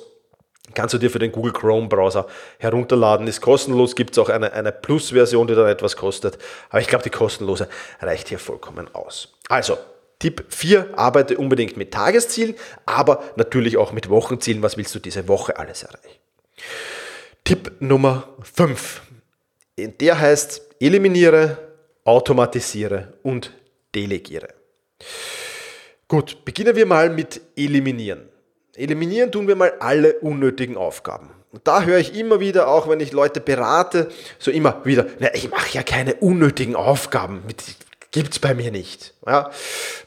Kannst 0.74 0.92
du 0.92 0.98
dir 0.98 1.10
für 1.10 1.18
den 1.18 1.32
Google 1.32 1.54
Chrome 1.54 1.88
Browser 1.88 2.26
herunterladen. 2.58 3.26
Ist 3.26 3.40
kostenlos. 3.40 3.96
Gibt 3.96 4.10
es 4.10 4.18
auch 4.18 4.28
eine, 4.28 4.52
eine 4.52 4.72
Plus-Version, 4.72 5.46
die 5.46 5.54
dann 5.54 5.68
etwas 5.68 5.96
kostet. 5.96 6.36
Aber 6.68 6.82
ich 6.82 6.86
glaube, 6.86 7.02
die 7.02 7.08
kostenlose 7.08 7.66
reicht 8.00 8.28
hier 8.28 8.38
vollkommen 8.38 8.94
aus. 8.94 9.32
Also, 9.48 9.78
Tipp 10.18 10.44
4, 10.50 10.98
arbeite 10.98 11.38
unbedingt 11.38 11.78
mit 11.78 11.94
Tageszielen, 11.94 12.56
aber 12.84 13.24
natürlich 13.36 13.78
auch 13.78 13.92
mit 13.92 14.10
Wochenzielen. 14.10 14.62
Was 14.62 14.76
willst 14.76 14.94
du 14.94 14.98
diese 14.98 15.28
Woche 15.28 15.58
alles 15.58 15.82
erreichen? 15.82 16.20
Tipp 17.44 17.72
Nummer 17.80 18.28
5. 18.42 19.00
Der 19.78 20.20
heißt, 20.20 20.60
eliminiere 20.80 21.65
automatisiere 22.06 23.14
und 23.22 23.52
delegiere. 23.94 24.48
Gut, 26.08 26.44
beginnen 26.44 26.76
wir 26.76 26.86
mal 26.86 27.10
mit 27.10 27.40
Eliminieren. 27.56 28.28
Eliminieren 28.76 29.32
tun 29.32 29.48
wir 29.48 29.56
mal 29.56 29.74
alle 29.80 30.14
unnötigen 30.20 30.76
Aufgaben. 30.76 31.30
Und 31.50 31.66
da 31.66 31.82
höre 31.82 31.98
ich 31.98 32.14
immer 32.14 32.38
wieder, 32.38 32.68
auch 32.68 32.88
wenn 32.88 33.00
ich 33.00 33.12
Leute 33.12 33.40
berate, 33.40 34.08
so 34.38 34.50
immer 34.50 34.84
wieder, 34.84 35.06
na, 35.18 35.34
ich 35.34 35.50
mache 35.50 35.72
ja 35.72 35.82
keine 35.82 36.14
unnötigen 36.16 36.76
Aufgaben, 36.76 37.42
gibt 37.48 37.76
es 38.14 38.38
bei 38.38 38.54
mir 38.54 38.70
nicht. 38.70 39.14
Ja, 39.26 39.50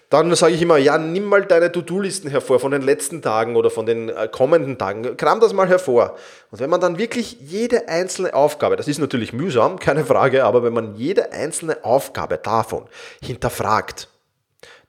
dann 0.10 0.34
sage 0.36 0.54
ich 0.54 0.62
immer, 0.62 0.78
ja, 0.78 0.98
nimm 0.98 1.26
mal 1.26 1.46
deine 1.46 1.72
To-Do-Listen 1.72 2.30
hervor 2.32 2.60
von 2.60 2.72
den 2.72 2.82
letzten 2.82 3.22
Tagen 3.22 3.56
oder 3.56 3.70
von 3.70 3.86
den 3.86 4.10
äh, 4.10 4.28
kommenden 4.28 4.78
Tagen. 4.78 5.18
Kram 5.18 5.40
das 5.40 5.54
mal 5.54 5.68
hervor. 5.68 6.16
Und 6.50 6.60
wenn 6.60 6.70
man 6.70 6.82
dann 6.82 6.98
wirklich 6.98 7.38
jede 7.42 7.88
einzelne 7.88 8.34
Aufgabe, 8.34 8.76
das 8.76 8.88
ist 8.88 8.98
natürlich 8.98 9.34
mühsam, 9.34 9.78
keine 9.80 10.06
Frage, 10.06 10.46
aber 10.46 10.64
wenn 10.64 10.74
man 10.74 10.96
jede 10.96 11.32
einzelne 11.32 11.84
Aufgabe 11.84 12.38
davon 12.38 12.88
hinterfragt, 13.22 14.08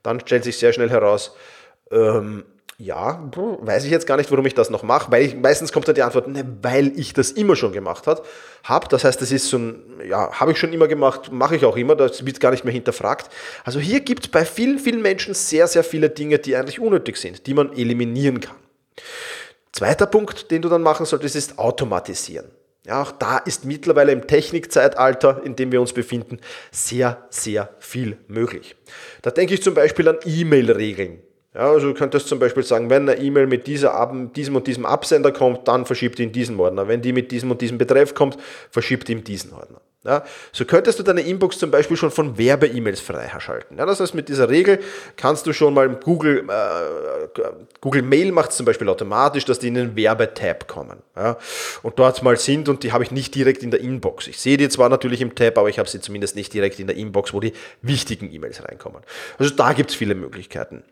dann 0.03 0.21
stellt 0.21 0.45
sich 0.45 0.57
sehr 0.59 0.73
schnell 0.73 0.89
heraus, 0.89 1.35
ähm, 1.91 2.45
ja, 2.81 3.31
weiß 3.35 3.85
ich 3.85 3.91
jetzt 3.91 4.07
gar 4.07 4.17
nicht, 4.17 4.31
warum 4.31 4.47
ich 4.47 4.55
das 4.55 4.71
noch 4.71 4.83
mache, 4.83 5.13
weil 5.13 5.23
ich, 5.23 5.37
meistens 5.37 5.71
kommt 5.71 5.87
dann 5.87 5.95
die 5.95 6.03
Antwort, 6.03 6.29
ne, 6.29 6.45
weil 6.63 6.99
ich 6.99 7.13
das 7.13 7.31
immer 7.31 7.55
schon 7.55 7.73
gemacht 7.73 8.07
habe. 8.07 8.23
Hab, 8.65 8.89
das 8.89 9.05
heißt, 9.05 9.21
das 9.21 9.31
ist 9.31 9.49
so 9.49 9.59
ein, 9.59 9.83
ja, 10.09 10.33
habe 10.33 10.53
ich 10.53 10.59
schon 10.59 10.73
immer 10.73 10.89
gemacht, 10.89 11.31
mache 11.31 11.57
ich 11.57 11.65
auch 11.67 11.77
immer, 11.77 11.95
das 11.95 12.25
wird 12.25 12.41
gar 12.41 12.53
nicht 12.53 12.65
mehr 12.65 12.73
hinterfragt. 12.73 13.31
Also 13.65 13.81
hier 13.81 14.01
gibt 14.01 14.25
es 14.25 14.31
bei 14.31 14.47
vielen, 14.47 14.79
vielen 14.79 15.03
Menschen 15.03 15.35
sehr, 15.35 15.67
sehr 15.67 15.85
viele 15.85 16.09
Dinge, 16.09 16.39
die 16.39 16.57
eigentlich 16.57 16.81
unnötig 16.81 17.19
sind, 17.19 17.47
die 17.47 17.53
man 17.53 17.71
eliminieren 17.77 18.41
kann. 18.41 18.57
Zweiter 19.73 20.07
Punkt, 20.07 20.51
den 20.51 20.63
du 20.63 20.71
dann 20.71 20.83
machen 20.83 21.05
solltest, 21.05 21.37
ist 21.37 21.59
automatisieren. 21.59 22.47
Ja, 22.87 23.03
auch 23.03 23.13
da 23.13 23.37
ist 23.37 23.67
mittlerweile 23.67 24.13
im 24.13 24.27
Technikzeitalter, 24.27 25.43
in 25.45 25.55
dem 25.55 25.71
wir 25.71 25.83
uns 25.83 25.93
befinden, 25.93 26.41
sehr, 26.71 27.27
sehr 27.29 27.69
viel 27.79 28.17
möglich. 28.27 28.75
Da 29.21 29.31
denke 29.31 29.53
ich 29.53 29.63
zum 29.63 29.75
Beispiel 29.75 30.09
an 30.09 30.17
E-Mail-Regeln. 30.25 31.23
Ja, 31.55 31.73
also 31.73 31.89
du 31.89 31.95
könntest 31.95 32.29
zum 32.29 32.39
Beispiel 32.39 32.63
sagen, 32.63 32.91
wenn 32.91 33.09
eine 33.09 33.21
E-Mail 33.21 33.49
mit 33.49 33.67
dieser, 33.67 34.09
diesem 34.37 34.55
und 34.55 34.67
diesem 34.69 34.87
Absender 34.87 35.33
kommt, 35.33 35.67
dann 35.67 35.85
verschiebt 35.85 36.21
ihn 36.21 36.31
diesen 36.31 36.61
Ordner. 36.61 36.87
Wenn 36.87 37.03
die 37.03 37.13
mit 37.13 37.33
diesem 37.33 37.51
und 37.51 37.61
diesem 37.61 37.77
Betreff 37.77 38.15
kommt, 38.15 38.39
verschiebt 38.71 39.09
ihm 39.09 39.25
diesen 39.25 39.53
Ordner. 39.53 39.81
Ja, 40.03 40.25
so 40.53 40.65
könntest 40.65 40.99
du 40.99 41.03
deine 41.03 41.21
Inbox 41.21 41.59
zum 41.59 41.71
Beispiel 41.71 41.97
schon 41.97 42.11
von 42.11 42.39
Werbe-E-Mails 42.39 43.01
freischalten. 43.01 43.77
Ja, 43.77 43.85
das 43.85 44.01
heißt, 44.01 44.15
mit 44.15 44.31
dieser 44.31 44.49
Regel 44.49 44.79
kannst 45.17 45.47
du 45.47 45.53
schon 45.53 45.75
mal 45.75 45.91
Google, 45.91 46.49
äh, 46.49 47.41
Google 47.83 48.01
Mail 48.01 48.33
macht 48.33 48.53
zum 48.53 48.65
Beispiel 48.65 48.89
automatisch, 48.89 49.45
dass 49.45 49.59
die 49.59 49.69
in 49.69 49.75
den 49.75 49.97
Werbetab 49.97 50.69
kommen. 50.69 51.03
Ja, 51.17 51.37
und 51.83 51.99
dort 51.99 52.23
mal 52.23 52.39
sind 52.39 52.71
und 52.71 52.83
die 52.83 52.93
habe 52.93 53.05
ich 53.05 53.11
nicht 53.11 53.35
direkt 53.35 53.63
in 53.63 53.71
der 53.71 53.81
Inbox. 53.81 54.29
Ich 54.29 54.41
sehe 54.41 54.57
die 54.57 54.71
zwar 54.71 54.89
natürlich 54.89 55.21
im 55.21 55.35
Tab, 55.35 55.59
aber 55.59 55.69
ich 55.69 55.79
habe 55.79 55.89
sie 55.89 56.01
zumindest 56.01 56.35
nicht 56.35 56.55
direkt 56.55 56.81
in 56.81 56.87
der 56.87 56.97
Inbox, 56.97 57.35
wo 57.35 57.41
die 57.41 57.53
wichtigen 57.83 58.33
E-Mails 58.33 58.65
reinkommen. 58.65 59.03
Also 59.37 59.55
da 59.55 59.75
gibt 59.75 59.91
es 59.91 59.97
viele 59.97 60.15
Möglichkeiten. 60.15 60.83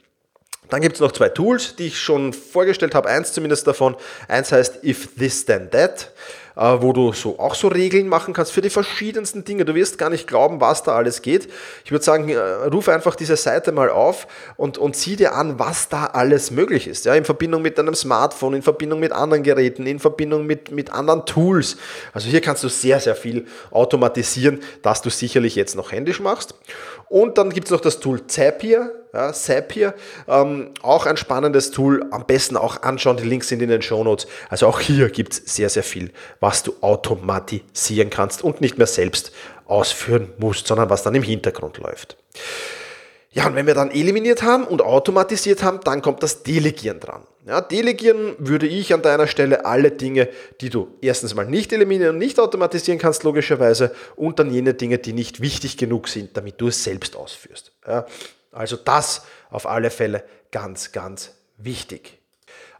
Dann 0.69 0.81
gibt 0.81 0.97
es 0.97 1.01
noch 1.01 1.13
zwei 1.13 1.29
Tools, 1.29 1.77
die 1.77 1.87
ich 1.87 1.99
schon 1.99 2.33
vorgestellt 2.33 2.95
habe. 2.95 3.09
Eins 3.09 3.33
zumindest 3.33 3.67
davon. 3.67 3.97
Eins 4.29 4.53
heißt 4.53 4.85
If 4.85 5.09
This 5.17 5.45
Then 5.47 5.71
That, 5.71 6.13
äh, 6.57 6.83
wo 6.83 6.93
du 6.93 7.13
so 7.13 7.39
auch 7.39 7.55
so 7.55 7.69
Regeln 7.69 8.09
machen 8.09 8.35
kannst 8.35 8.53
für 8.53 8.61
die 8.61 8.69
verschiedensten 8.71 9.45
Dinge. 9.45 9.65
Du 9.65 9.75
wirst 9.75 9.97
gar 9.97 10.11
nicht 10.11 10.27
glauben, 10.27 10.61
was 10.61 10.83
da 10.83 10.97
alles 10.97 11.23
geht. 11.23 11.49
Ich 11.85 11.91
würde 11.91 12.05
sagen, 12.05 12.29
äh, 12.29 12.37
ruf 12.37 12.89
einfach 12.89 13.15
diese 13.15 13.37
Seite 13.37 13.73
mal 13.73 13.89
auf 13.89 14.27
und, 14.57 14.77
und 14.77 14.97
sieh 14.97 15.17
dir 15.17 15.35
an, 15.35 15.59
was 15.59 15.89
da 15.89 16.07
alles 16.07 16.51
möglich 16.51 16.87
ist. 16.87 17.05
Ja, 17.05 17.15
in 17.15 17.25
Verbindung 17.25 17.63
mit 17.63 17.79
deinem 17.79 17.95
Smartphone, 17.95 18.55
in 18.55 18.63
Verbindung 18.63 19.01
mit 19.01 19.13
anderen 19.13 19.43
Geräten, 19.43 19.87
in 19.87 20.01
Verbindung 20.01 20.47
mit, 20.47 20.71
mit 20.71 20.93
anderen 20.93 21.25
Tools. 21.25 21.77
Also 22.13 22.29
hier 22.29 22.41
kannst 22.41 22.65
du 22.65 22.69
sehr, 22.69 23.01
sehr 23.01 23.15
viel 23.15 23.47
automatisieren, 23.71 24.61
das 24.83 25.01
du 25.01 25.11
sicherlich 25.11 25.55
jetzt 25.55 25.77
noch 25.77 25.93
händisch 25.93 26.21
machst. 26.21 26.55
Und 27.09 27.39
dann 27.39 27.51
gibt 27.51 27.67
es 27.67 27.71
noch 27.71 27.81
das 27.81 28.01
Tool 28.01 28.27
Zapier. 28.27 28.93
Ja, 29.15 29.33
Zapier, 29.33 29.95
ähm, 30.27 30.71
auch 30.83 31.07
ein 31.07 31.17
spannendes 31.17 31.71
Tool. 31.71 32.05
Am 32.11 32.27
besten 32.27 32.59
auch 32.59 32.83
anschauen, 32.83 33.17
die 33.17 33.25
Links 33.25 33.49
sind 33.49 33.63
in 33.63 33.71
den 33.71 33.81
Show 33.81 34.05
Notes. 34.05 34.27
Also 34.51 34.67
auch 34.67 34.81
hier 34.81 35.09
gibt 35.09 35.33
es 35.33 35.55
sehr, 35.57 35.71
sehr 35.71 35.83
viel, 35.83 36.13
was 36.41 36.63
du 36.63 36.75
automatisieren 36.83 38.11
kannst 38.11 38.45
und 38.45 38.61
nicht 38.61 38.77
mehr 38.77 38.87
selbst 38.87 39.33
ausführen 39.67 40.35
musst, 40.37 40.67
sondern 40.67 40.91
was 40.91 41.03
dann 41.05 41.15
im 41.15 41.23
Hintergrund 41.23 41.79
läuft. 41.79 42.19
Ja, 43.31 43.47
und 43.47 43.55
wenn 43.55 43.67
wir 43.67 43.75
dann 43.75 43.91
eliminiert 43.91 44.43
haben 44.43 44.65
und 44.65 44.81
automatisiert 44.81 45.63
haben, 45.63 45.81
dann 45.85 46.01
kommt 46.01 46.23
das 46.23 46.43
Delegieren 46.43 46.99
dran. 46.99 47.27
Ja, 47.47 47.61
delegieren 47.61 48.35
würde 48.39 48.67
ich 48.67 48.93
an 48.93 49.03
deiner 49.03 49.27
Stelle 49.27 49.65
alle 49.65 49.91
Dinge, 49.91 50.29
die 50.61 50.71
du 50.71 50.97
erstens 51.01 51.35
mal 51.35 51.47
nicht 51.47 51.73
eliminieren 51.73 52.15
und 52.15 52.19
nicht 52.19 52.39
automatisieren 52.41 52.99
kannst, 52.99 53.25
logischerweise, 53.25 53.95
und 54.17 54.39
dann 54.39 54.51
jene 54.51 54.75
Dinge, 54.75 54.99
die 54.99 55.13
nicht 55.13 55.41
wichtig 55.41 55.77
genug 55.77 56.09
sind, 56.09 56.37
damit 56.37 56.61
du 56.61 56.69
es 56.69 56.85
selbst 56.85 57.17
ausführst. 57.17 57.73
Ja, 57.87 58.07
also 58.53 58.77
das 58.77 59.23
auf 59.51 59.67
alle 59.67 59.91
Fälle 59.91 60.25
ganz, 60.51 60.93
ganz 60.93 61.35
wichtig. 61.57 62.18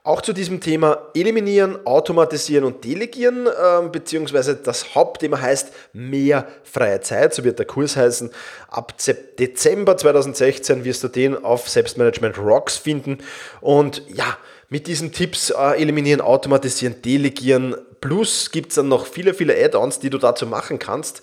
Auch 0.09 0.23
zu 0.23 0.33
diesem 0.33 0.63
Thema 0.63 1.11
Eliminieren, 1.13 1.85
Automatisieren 1.85 2.65
und 2.65 2.83
Delegieren, 2.83 3.47
äh, 3.47 3.89
beziehungsweise 3.93 4.57
das 4.57 4.95
Hauptthema 4.95 5.39
heißt 5.39 5.71
mehr 5.93 6.49
freie 6.65 7.03
Zeit, 7.03 7.35
so 7.35 7.45
wird 7.45 7.59
der 7.59 7.67
Kurs 7.67 7.95
heißen. 7.95 8.31
Ab 8.69 8.95
Dezember 9.39 9.99
2016 9.99 10.87
wirst 10.87 11.05
du 11.05 11.09
den 11.09 11.37
auf 11.45 11.69
Selbstmanagement 11.69 12.39
Rocks 12.39 12.79
finden. 12.79 13.19
Und 13.61 14.03
ja, 14.09 14.39
mit 14.71 14.87
diesen 14.87 15.13
Tipps 15.13 15.51
äh, 15.51 15.79
eliminieren, 15.79 16.23
automatisieren, 16.23 17.03
delegieren. 17.03 17.77
Plus 18.01 18.51
gibt 18.51 18.71
es 18.71 18.77
dann 18.77 18.89
noch 18.89 19.05
viele, 19.05 19.35
viele 19.35 19.63
Add-ons, 19.63 19.99
die 19.99 20.09
du 20.09 20.17
dazu 20.17 20.47
machen 20.47 20.79
kannst. 20.79 21.21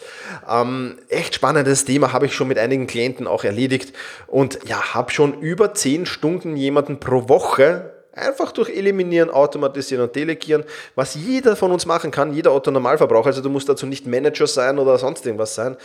Ähm, 0.48 1.00
echt 1.10 1.34
spannendes 1.34 1.86
Thema, 1.86 2.14
habe 2.14 2.28
ich 2.28 2.36
schon 2.36 2.50
mit 2.50 2.60
einigen 2.60 2.86
Klienten 2.86 3.26
auch 3.26 3.46
erledigt. 3.46 3.94
Und 4.28 4.60
ja, 4.68 4.94
habe 4.94 5.12
schon 5.12 5.42
über 5.42 5.74
10 5.74 6.06
Stunden 6.06 6.56
jemanden 6.56 7.00
pro 7.00 7.28
Woche 7.30 7.95
Einfach 8.16 8.52
durch 8.54 8.70
Eliminieren, 8.70 9.30
Automatisieren 9.30 10.06
und 10.06 10.16
Delegieren, 10.16 10.64
was 10.96 11.16
jeder 11.16 11.56
von 11.56 11.72
uns 11.72 11.86
machen 11.86 12.12
kann, 12.12 12.34
jeder 12.34 12.54
Otto-Normalverbraucher. 12.54 13.28
Also 13.28 13.42
du 13.42 13.50
musst 13.50 13.68
dazu 13.68 13.86
nicht 13.86 14.08
Manager 14.08 14.48
sein 14.48 14.80
oder 14.80 14.98
sonst 14.98 15.26
irgendwas 15.26 15.54
sein. 15.54 15.76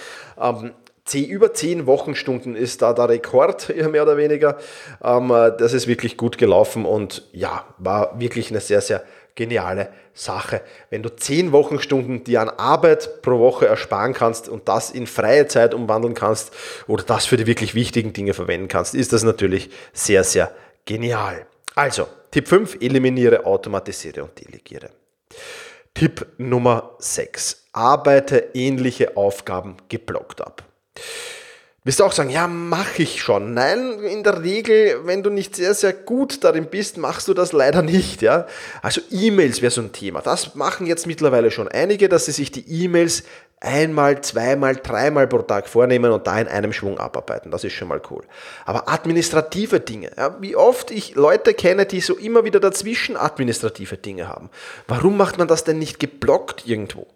Ähm, 0.41 0.73
über 1.13 1.53
10 1.53 1.87
Wochenstunden 1.87 2.55
ist 2.55 2.83
da 2.83 2.93
der 2.93 3.09
Rekord, 3.09 3.75
mehr 3.91 4.05
oder 4.05 4.17
weniger. 4.17 4.59
Ähm, 5.03 5.31
äh, 5.31 5.51
das 5.59 5.73
ist 5.73 5.89
wirklich 5.89 6.17
gut 6.17 6.39
gelaufen 6.39 6.85
und 6.85 7.25
ja, 7.33 7.65
war 7.79 8.21
wirklich 8.21 8.51
eine 8.51 8.61
sehr, 8.61 8.81
sehr 8.81 9.03
geniale 9.35 9.89
Sache. 10.15 10.61
Wenn 10.91 11.03
du 11.03 11.09
10 11.09 11.51
Wochenstunden 11.51 12.23
dir 12.25 12.43
an 12.43 12.49
Arbeit 12.49 13.23
pro 13.23 13.39
Woche 13.39 13.67
ersparen 13.67 14.13
kannst 14.13 14.49
und 14.49 14.69
das 14.69 14.91
in 14.91 15.07
freie 15.07 15.49
Zeit 15.49 15.75
umwandeln 15.75 16.15
kannst 16.15 16.53
oder 16.87 17.03
das 17.03 17.27
für 17.27 17.37
die 17.37 17.47
wirklich 17.47 17.75
wichtigen 17.75 18.13
Dinge 18.13 18.35
verwenden 18.35 18.69
kannst, 18.69 18.95
ist 18.95 19.13
das 19.13 19.23
natürlich 19.23 19.71
sehr, 19.93 20.23
sehr 20.23 20.53
genial. 20.85 21.47
Also, 21.75 22.07
Tipp 22.31 22.49
5, 22.49 22.79
eliminiere, 22.81 23.45
automatisiere 23.45 24.23
und 24.23 24.39
delegiere. 24.39 24.91
Tipp 25.95 26.27
Nummer 26.39 26.95
6, 26.99 27.69
arbeite 27.73 28.51
ähnliche 28.55 29.17
Aufgaben 29.17 29.77
geblockt 29.89 30.41
ab. 30.41 30.65
Wirst 31.83 31.99
du 31.99 32.05
auch 32.05 32.13
sagen, 32.13 32.29
ja, 32.29 32.47
mache 32.47 33.03
ich 33.03 33.23
schon. 33.23 33.55
Nein, 33.55 34.01
in 34.01 34.23
der 34.23 34.43
Regel, 34.43 35.01
wenn 35.07 35.23
du 35.23 35.31
nicht 35.31 35.57
sehr, 35.57 35.73
sehr 35.73 35.95
gut 35.95 36.45
darin 36.45 36.67
bist, 36.67 36.99
machst 36.99 37.27
du 37.27 37.33
das 37.33 37.53
leider 37.53 37.81
nicht. 37.81 38.21
Ja? 38.21 38.47
Also 38.83 39.01
E-Mails 39.11 39.63
wäre 39.63 39.71
so 39.71 39.81
ein 39.81 39.91
Thema. 39.91 40.21
Das 40.21 40.55
machen 40.55 40.87
jetzt 40.87 41.07
mittlerweile 41.07 41.51
schon 41.51 41.69
einige, 41.69 42.11
dass 42.11 42.27
sie 42.27 42.33
sich 42.33 42.53
die 42.53 42.85
E-Mails 42.85 43.25
einmal, 43.61 44.23
zweimal, 44.23 44.77
dreimal 44.77 45.29
pro 45.29 45.43
Tag 45.43 45.69
vornehmen 45.69 46.11
und 46.13 46.27
da 46.27 46.41
in 46.41 46.49
einem 46.49 46.73
Schwung 46.73 46.99
abarbeiten. 46.99 47.51
Das 47.51 47.63
ist 47.63 47.75
schon 47.75 47.89
mal 47.89 48.01
cool. 48.11 48.25
Aber 48.65 48.89
administrative 48.89 49.81
Dinge, 49.81 50.11
ja, 50.17 50.37
wie 50.41 50.57
oft 50.57 50.91
ich 50.91 51.15
Leute 51.15 51.55
kenne, 51.55 51.87
die 51.87 52.01
so 52.01 52.17
immer 52.17 52.45
wieder 52.45 52.59
dazwischen 52.59 53.17
administrative 53.17 53.99
Dinge 53.99 54.29
haben. 54.29 54.51
Warum 54.89 55.17
macht 55.17 55.39
man 55.39 55.47
das 55.47 55.65
denn 55.65 55.79
nicht 55.79 56.01
geblockt 56.01 56.67
irgendwo? 56.67 57.07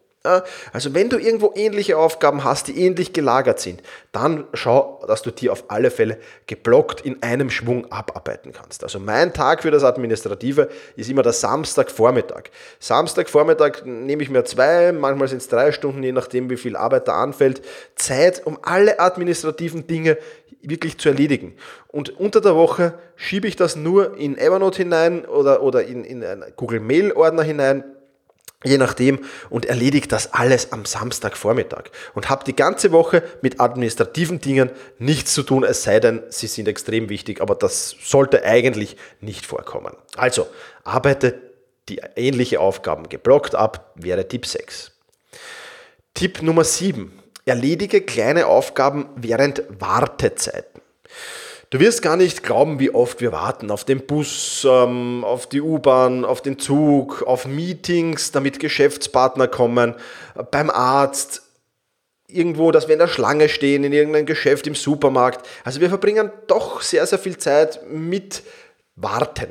Also 0.72 0.94
wenn 0.94 1.10
du 1.10 1.18
irgendwo 1.18 1.52
ähnliche 1.54 1.98
Aufgaben 1.98 2.44
hast, 2.44 2.68
die 2.68 2.80
ähnlich 2.80 3.12
gelagert 3.12 3.60
sind, 3.60 3.82
dann 4.10 4.44
schau, 4.54 5.04
dass 5.06 5.20
du 5.20 5.30
die 5.30 5.50
auf 5.50 5.64
alle 5.68 5.90
Fälle 5.90 6.16
geblockt 6.46 7.02
in 7.02 7.22
einem 7.22 7.50
Schwung 7.50 7.92
abarbeiten 7.92 8.52
kannst. 8.52 8.82
Also 8.82 8.98
mein 8.98 9.34
Tag 9.34 9.60
für 9.62 9.70
das 9.70 9.84
Administrative 9.84 10.70
ist 10.96 11.10
immer 11.10 11.22
der 11.22 11.34
Samstagvormittag. 11.34 12.44
Samstagvormittag 12.80 13.84
nehme 13.84 14.22
ich 14.22 14.30
mir 14.30 14.44
zwei, 14.44 14.92
manchmal 14.92 15.28
sind 15.28 15.42
es 15.42 15.48
drei 15.48 15.72
Stunden, 15.72 16.02
je 16.02 16.12
nachdem 16.12 16.48
wie 16.48 16.56
viel 16.56 16.74
Arbeit 16.74 17.06
da 17.06 17.22
anfällt, 17.22 17.60
Zeit, 17.94 18.46
um 18.46 18.58
alle 18.62 19.00
administrativen 19.00 19.86
Dinge 19.86 20.16
wirklich 20.62 20.96
zu 20.96 21.10
erledigen. 21.10 21.54
Und 21.88 22.18
unter 22.18 22.40
der 22.40 22.56
Woche 22.56 22.94
schiebe 23.16 23.46
ich 23.46 23.56
das 23.56 23.76
nur 23.76 24.16
in 24.16 24.38
Evernote 24.38 24.78
hinein 24.78 25.26
oder, 25.26 25.62
oder 25.62 25.84
in, 25.84 26.02
in 26.02 26.24
einen 26.24 26.44
Google 26.56 26.80
Mail 26.80 27.12
Ordner 27.12 27.42
hinein 27.42 27.84
je 28.64 28.78
nachdem, 28.78 29.20
und 29.50 29.66
erledigt 29.66 30.10
das 30.10 30.32
alles 30.32 30.72
am 30.72 30.84
Samstagvormittag 30.84 31.84
und 32.14 32.28
habe 32.28 32.44
die 32.44 32.56
ganze 32.56 32.90
Woche 32.90 33.22
mit 33.42 33.60
administrativen 33.60 34.40
Dingen 34.40 34.70
nichts 34.98 35.34
zu 35.34 35.42
tun, 35.42 35.62
es 35.64 35.82
sei 35.82 36.00
denn, 36.00 36.22
sie 36.30 36.46
sind 36.46 36.66
extrem 36.66 37.08
wichtig, 37.08 37.40
aber 37.40 37.54
das 37.54 37.94
sollte 38.02 38.44
eigentlich 38.44 38.96
nicht 39.20 39.46
vorkommen. 39.46 39.94
Also, 40.16 40.46
arbeite 40.82 41.40
die 41.88 42.00
ähnliche 42.16 42.60
Aufgaben 42.60 43.08
geblockt 43.08 43.54
ab, 43.54 43.92
wäre 43.94 44.26
Tipp 44.26 44.46
6. 44.46 44.92
Tipp 46.14 46.42
Nummer 46.42 46.64
7. 46.64 47.12
Erledige 47.44 48.00
kleine 48.00 48.46
Aufgaben 48.46 49.08
während 49.16 49.62
Wartezeiten. 49.78 50.80
Du 51.70 51.80
wirst 51.80 52.02
gar 52.02 52.16
nicht 52.16 52.42
glauben, 52.42 52.78
wie 52.78 52.94
oft 52.94 53.20
wir 53.20 53.32
warten 53.32 53.70
auf 53.70 53.84
den 53.84 54.06
Bus, 54.06 54.66
ähm, 54.68 55.24
auf 55.24 55.48
die 55.48 55.60
U-Bahn, 55.60 56.24
auf 56.24 56.42
den 56.42 56.58
Zug, 56.58 57.22
auf 57.22 57.46
Meetings, 57.46 58.32
damit 58.32 58.60
Geschäftspartner 58.60 59.48
kommen, 59.48 59.94
beim 60.50 60.70
Arzt, 60.70 61.42
irgendwo, 62.28 62.70
dass 62.70 62.88
wir 62.88 62.94
in 62.94 62.98
der 62.98 63.08
Schlange 63.08 63.48
stehen, 63.48 63.84
in 63.84 63.92
irgendeinem 63.92 64.26
Geschäft, 64.26 64.66
im 64.66 64.74
Supermarkt. 64.74 65.46
Also 65.64 65.80
wir 65.80 65.88
verbringen 65.88 66.30
doch 66.46 66.82
sehr, 66.82 67.06
sehr 67.06 67.18
viel 67.18 67.38
Zeit 67.38 67.80
mit 67.90 68.42
Warten. 68.96 69.48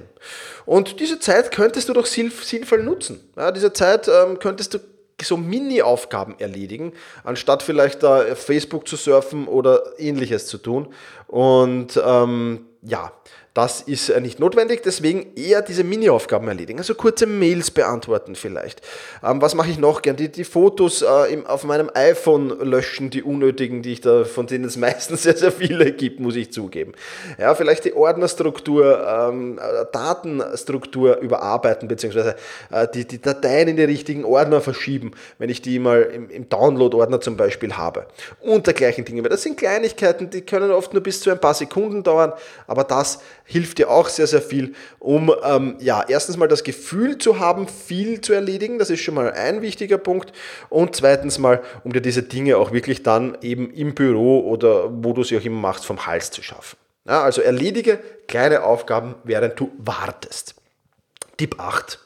Und 0.66 1.00
diese 1.00 1.20
Zeit 1.20 1.52
könntest 1.52 1.90
du 1.90 1.94
doch 1.94 2.06
sinnvoll 2.06 2.84
nutzen. 2.84 3.20
Ja, 3.36 3.52
diese 3.52 3.74
Zeit 3.74 4.08
ähm, 4.08 4.40
könntest 4.40 4.74
du 4.74 4.80
so 5.28 5.38
Mini-Aufgaben 5.38 6.36
erledigen, 6.40 6.94
anstatt 7.24 7.64
vielleicht 7.64 8.04
da 8.04 8.36
Facebook 8.36 8.88
zu 8.88 8.96
surfen 8.96 9.48
oder 9.48 10.00
ähnliches 10.00 10.48
zu 10.48 10.58
tun. 10.58 10.94
Und 11.28 12.02
ähm, 12.06 12.66
ja, 12.82 13.12
das 13.54 13.82
ist 13.82 14.10
nicht 14.20 14.40
notwendig, 14.40 14.82
deswegen 14.82 15.28
eher 15.36 15.62
diese 15.62 15.84
Mini-Aufgaben 15.84 16.48
erledigen. 16.48 16.80
Also 16.80 16.96
kurze 16.96 17.28
Mails 17.28 17.70
beantworten 17.70 18.34
vielleicht. 18.34 18.82
Ähm, 19.24 19.44
was 19.44 19.54
mache 19.54 19.70
ich 19.70 19.78
noch 19.78 20.02
gern? 20.02 20.16
Die, 20.16 20.32
die 20.32 20.44
Fotos 20.44 21.04
äh, 21.04 21.32
im, 21.32 21.46
auf 21.46 21.64
meinem 21.64 21.92
iPhone 21.94 22.50
löschen, 22.62 23.12
die 23.12 23.22
unnötigen, 23.22 23.84
die 23.84 23.94
ich 23.94 24.02
da, 24.02 24.26
von 24.26 24.48
denen 24.48 24.66
es 24.66 24.76
meistens 24.84 25.24
sehr, 25.24 25.38
sehr 25.38 25.52
viele 25.52 25.92
gibt, 25.92 26.20
muss 26.20 26.36
ich 26.36 26.52
zugeben. 26.52 26.94
Ja, 27.40 27.54
vielleicht 27.54 27.86
die 27.86 27.94
Ordnerstruktur, 27.94 29.06
ähm, 29.08 29.60
äh, 29.60 29.86
Datenstruktur 29.92 31.20
überarbeiten, 31.20 31.88
beziehungsweise 31.88 32.36
äh, 32.72 32.88
die, 32.92 33.06
die 33.06 33.22
Dateien 33.22 33.68
in 33.68 33.76
die 33.76 33.84
richtigen 33.84 34.26
Ordner 34.26 34.62
verschieben, 34.62 35.12
wenn 35.38 35.52
ich 35.52 35.62
die 35.62 35.78
mal 35.78 36.02
im, 36.02 36.32
im 36.32 36.50
Download-Ordner 36.50 37.22
zum 37.22 37.38
Beispiel 37.38 37.74
habe. 37.74 38.08
Und 38.42 38.66
dergleichen 38.66 39.06
Dinge. 39.06 39.22
Das 39.30 39.44
sind 39.44 39.58
Kleinigkeiten, 39.58 40.32
die 40.32 40.42
können 40.42 40.72
oft 40.72 40.94
nur 40.94 41.04
bis 41.04 41.22
zu 41.22 41.30
ein 41.30 41.40
paar 41.40 41.54
Sekunden 41.54 42.02
dauern, 42.02 42.34
aber 42.66 42.84
das 42.84 43.20
hilft 43.46 43.78
dir 43.78 43.90
auch 43.90 44.10
sehr, 44.10 44.28
sehr 44.28 44.42
viel, 44.42 44.74
um 45.00 45.34
ähm, 45.44 45.78
ja, 45.80 46.04
erstens 46.08 46.38
mal 46.38 46.48
das 46.48 46.64
Gefühl 46.64 47.18
zu 47.18 47.40
haben, 47.40 47.68
viel 47.68 48.22
zu 48.22 48.34
erledigen. 48.34 48.80
Das 48.80 48.90
ist 48.90 49.02
schon 49.02 49.16
mal 49.16 49.32
ein 49.32 49.62
wichtiger 49.62 49.98
Punkt. 49.98 50.32
Und 50.70 50.96
zweitens 50.96 51.40
mal, 51.40 51.62
um 51.84 51.94
dir 51.94 52.02
diese 52.02 52.24
Dinge 52.24 52.58
auch 52.58 52.72
wirklich 52.72 53.04
dann 53.04 53.38
eben 53.42 53.72
im 53.72 53.96
Büro 53.96 54.42
oder 54.42 54.90
wo 55.04 55.14
du 55.14 55.24
sie 55.24 55.38
auch 55.38 55.44
immer 55.44 55.60
machst, 55.60 55.86
vom 55.86 56.06
Hals 56.06 56.32
zu 56.32 56.42
schaffen. 56.42 56.78
Ja, 57.06 57.22
also 57.22 57.42
erledige 57.42 58.00
kleine 58.28 58.64
Aufgaben, 58.64 59.16
während 59.24 59.60
du 59.60 59.72
wartest. 59.78 60.56
Tipp 61.38 61.60
8. 61.60 62.00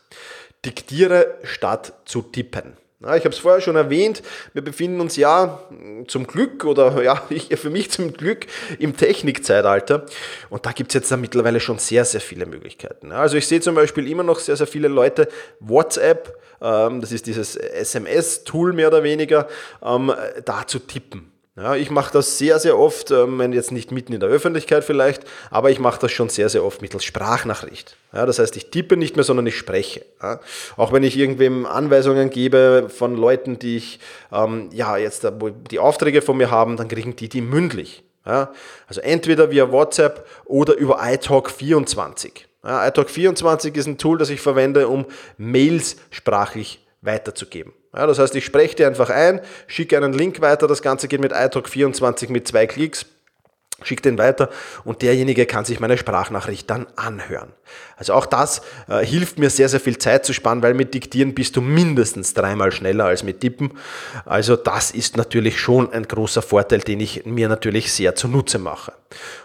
Diktiere 0.65 1.36
statt 1.43 1.93
zu 2.06 2.23
tippen. 2.23 2.78
Ja, 3.00 3.16
ich 3.16 3.26
habe 3.26 3.30
es 3.30 3.38
vorher 3.38 3.62
schon 3.62 3.76
erwähnt, 3.76 4.24
wir 4.54 4.64
befinden 4.64 5.00
uns 5.02 5.18
ja 5.18 5.60
zum 6.08 6.26
Glück 6.26 6.66
oder 6.66 7.04
ja, 7.04 7.16
für 7.56 7.70
mich 7.70 7.92
zum 7.92 8.12
Glück 8.12 8.48
im 8.80 8.98
Technikzeitalter 8.98 10.08
und 10.50 10.66
da 10.66 10.72
gibt 10.72 10.90
es 10.90 10.96
jetzt 10.96 11.12
da 11.12 11.18
mittlerweile 11.18 11.60
schon 11.60 11.78
sehr, 11.78 12.06
sehr 12.06 12.22
viele 12.22 12.48
Möglichkeiten. 12.48 13.12
Also 13.12 13.38
ich 13.38 13.46
sehe 13.46 13.62
zum 13.62 13.76
Beispiel 13.76 14.10
immer 14.10 14.24
noch 14.24 14.40
sehr, 14.40 14.56
sehr 14.56 14.66
viele 14.66 14.88
Leute 14.88 15.28
WhatsApp, 15.60 16.42
ähm, 16.60 17.00
das 17.00 17.12
ist 17.12 17.28
dieses 17.28 17.56
SMS-Tool 17.56 18.74
mehr 18.74 18.88
oder 18.88 19.04
weniger, 19.04 19.48
ähm, 19.84 20.12
da 20.44 20.66
zu 20.66 20.80
tippen. 20.80 21.37
Ja, 21.58 21.76
ich 21.76 21.89
mache 21.89 22.13
das 22.13 22.38
sehr, 22.38 22.60
sehr 22.60 22.78
oft, 22.78 23.10
ähm, 23.10 23.52
jetzt 23.52 23.72
nicht 23.72 23.91
mitten 23.91 24.13
in 24.13 24.20
der 24.20 24.30
Öffentlichkeit 24.30 24.84
vielleicht, 24.84 25.24
aber 25.50 25.72
ich 25.72 25.80
mache 25.80 26.00
das 26.00 26.12
schon 26.12 26.30
sehr, 26.30 26.50
sehr 26.50 26.63
oft 26.63 26.84
mittels 26.84 27.04
Sprachnachricht. 27.04 27.98
Ja, 28.13 28.28
das 28.28 28.38
heißt, 28.38 28.56
ich 28.58 28.70
tippe 28.70 28.96
nicht 28.96 29.15
mehr, 29.15 29.24
sondern 29.24 29.48
ich 29.48 29.58
spreche. 29.58 30.06
Ja, 30.22 30.39
auch 30.76 30.93
wenn 30.93 31.02
ich 31.02 31.17
irgendwem 31.17 31.65
Anweisungen 31.65 32.30
gebe 32.30 32.89
von 32.96 33.15
Leuten, 33.15 33.58
die 33.58 33.78
ich, 33.78 34.00
ähm, 34.32 34.70
ja, 34.72 34.98
jetzt 34.98 35.28
die 35.72 35.80
Aufträge 35.80 36.22
von 36.22 36.38
mir 36.38 36.52
haben, 36.52 36.78
dann 36.78 36.89
kriegen 36.89 37.15
die 37.15 37.28
die 37.28 37.41
mündlich. 37.41 38.04
Ja, 38.24 38.52
also 38.88 39.02
entweder 39.02 39.50
via 39.50 39.72
WhatsApp 39.72 40.28
oder 40.46 40.76
über 40.76 41.02
iTalk24. 41.02 42.32
Ja, 42.63 42.86
iTalk24 42.86 43.76
ist 43.76 43.88
ein 43.88 43.98
Tool, 43.98 44.20
das 44.20 44.30
ich 44.30 44.41
verwende, 44.41 44.88
um 44.89 45.06
Mails 45.38 45.96
sprachlich 46.12 46.86
weiterzugeben. 47.02 47.74
Ja, 47.98 48.06
das 48.06 48.20
heißt, 48.20 48.36
ich 48.36 48.46
spreche 48.46 48.76
dir 48.76 48.86
einfach 48.86 49.10
ein, 49.10 49.42
schicke 49.66 49.98
einen 49.98 50.14
Link 50.14 50.40
weiter, 50.40 50.68
das 50.68 50.84
Ganze 50.84 51.08
geht 51.08 51.20
mit 51.20 51.34
iTalk24 51.34 52.32
mit 52.32 52.48
zwei 52.48 52.68
Klicks 52.68 53.08
schickt 53.84 54.06
den 54.06 54.18
weiter 54.18 54.50
und 54.84 55.04
derjenige 55.04 55.46
kann 55.46 55.63
sich 55.63 55.80
meine 55.80 55.98
Sprachnachricht 55.98 56.70
dann 56.70 56.88
anhören. 56.96 57.54
Also 57.96 58.13
auch 58.13 58.26
das 58.26 58.62
äh, 58.88 59.06
hilft 59.06 59.38
mir 59.38 59.50
sehr, 59.50 59.70
sehr 59.70 59.80
viel 59.80 59.98
Zeit 59.98 60.26
zu 60.26 60.34
sparen, 60.34 60.63
weil 60.63 60.74
mit 60.74 60.94
Diktieren 60.94 61.36
bist 61.36 61.56
du 61.56 61.62
mindestens 61.62 62.34
dreimal 62.34 62.72
schneller 62.72 63.06
als 63.06 63.24
mit 63.24 63.42
Tippen. 63.42 63.72
Also 64.26 64.56
das 64.56 64.92
ist 64.92 65.18
natürlich 65.18 65.60
schon 65.60 65.92
ein 65.94 66.08
großer 66.08 66.42
Vorteil, 66.42 66.80
den 66.80 67.00
ich 67.00 67.26
mir 67.26 67.50
natürlich 67.50 67.94
sehr 67.94 68.16
zunutze 68.16 68.58
mache. 68.58 68.94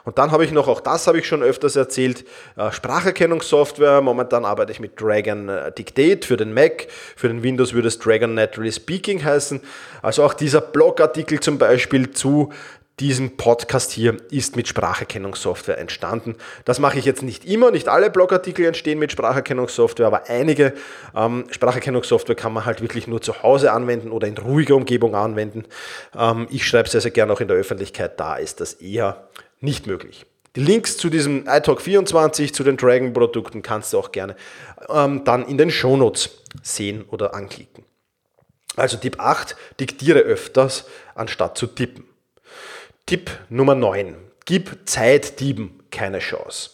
Und 0.04 0.18
dann 0.18 0.30
habe 0.32 0.44
ich 0.44 0.52
noch, 0.52 0.68
auch 0.68 0.80
das 0.80 1.06
habe 1.06 1.18
ich 1.18 1.26
schon 1.26 1.42
öfters 1.42 1.76
erzählt, 1.76 2.24
äh, 2.56 2.72
Spracherkennungssoftware. 2.72 4.00
Momentan 4.00 4.44
arbeite 4.44 4.72
ich 4.72 4.80
mit 4.80 5.00
Dragon 5.00 5.48
äh, 5.48 5.72
Dictate 5.72 6.26
für 6.26 6.36
den 6.36 6.54
Mac. 6.54 6.86
Für 7.16 7.28
den 7.28 7.42
Windows 7.42 7.72
würde 7.72 7.88
es 7.88 7.98
Dragon 7.98 8.34
Naturally 8.34 8.72
Speaking 8.72 9.22
heißen. 9.22 9.60
Also 10.00 10.24
auch 10.24 10.34
dieser 10.34 10.60
Blogartikel 10.60 11.40
zum 11.40 11.58
Beispiel 11.58 12.10
zu 12.12 12.50
diesem 13.00 13.36
Podcast 13.36 13.90
hier 13.90 14.16
ist 14.30 14.54
mit 14.54 14.68
Spracherkennungssoftware 14.68 15.78
entstanden. 15.78 16.36
Das 16.64 16.78
mache 16.78 16.98
ich 16.98 17.04
jetzt 17.04 17.22
nicht 17.22 17.44
immer, 17.44 17.70
nicht 17.70 17.88
alle 17.88 18.10
Blogartikel 18.10 18.66
entstehen 18.66 18.98
mit 18.98 19.12
Spracherkennungssoftware, 19.12 20.06
aber 20.06 20.28
einige 20.28 20.74
ähm, 21.16 21.46
Spracherkennungssoftware 21.50 22.36
kann 22.36 22.52
man 22.52 22.64
halt 22.64 22.82
wirklich 22.82 23.06
nur 23.06 23.22
zu 23.22 23.42
Hause 23.42 23.72
anwenden 23.72 24.12
oder 24.12 24.28
in 24.28 24.36
ruhiger 24.36 24.76
Umgebung 24.76 25.14
anwenden. 25.14 25.64
Ähm, 26.16 26.46
ich 26.50 26.66
schreibe 26.66 26.88
sehr, 26.88 27.00
sehr 27.00 27.10
gerne 27.10 27.32
auch 27.32 27.40
in 27.40 27.48
der 27.48 27.56
Öffentlichkeit, 27.56 28.20
da 28.20 28.36
ist 28.36 28.60
das 28.60 28.74
eher 28.74 29.28
nicht 29.60 29.86
möglich. 29.86 30.26
Die 30.54 30.60
Links 30.60 30.98
zu 30.98 31.08
diesem 31.08 31.44
iTalk24, 31.44 32.52
zu 32.52 32.62
den 32.62 32.76
Dragon-Produkten 32.76 33.62
kannst 33.62 33.94
du 33.94 33.98
auch 33.98 34.12
gerne 34.12 34.36
ähm, 34.90 35.24
dann 35.24 35.46
in 35.46 35.56
den 35.56 35.70
Shownotes 35.70 36.30
sehen 36.62 37.06
oder 37.10 37.34
anklicken. 37.34 37.84
Also 38.76 38.98
Tipp 38.98 39.18
8, 39.18 39.56
diktiere 39.80 40.20
öfters, 40.20 40.84
anstatt 41.14 41.56
zu 41.56 41.66
tippen. 41.66 42.04
Tipp 43.04 43.30
Nummer 43.48 43.74
9. 43.74 44.14
Gib 44.44 44.88
Zeitdieben 44.88 45.82
keine 45.90 46.20
Chance. 46.20 46.70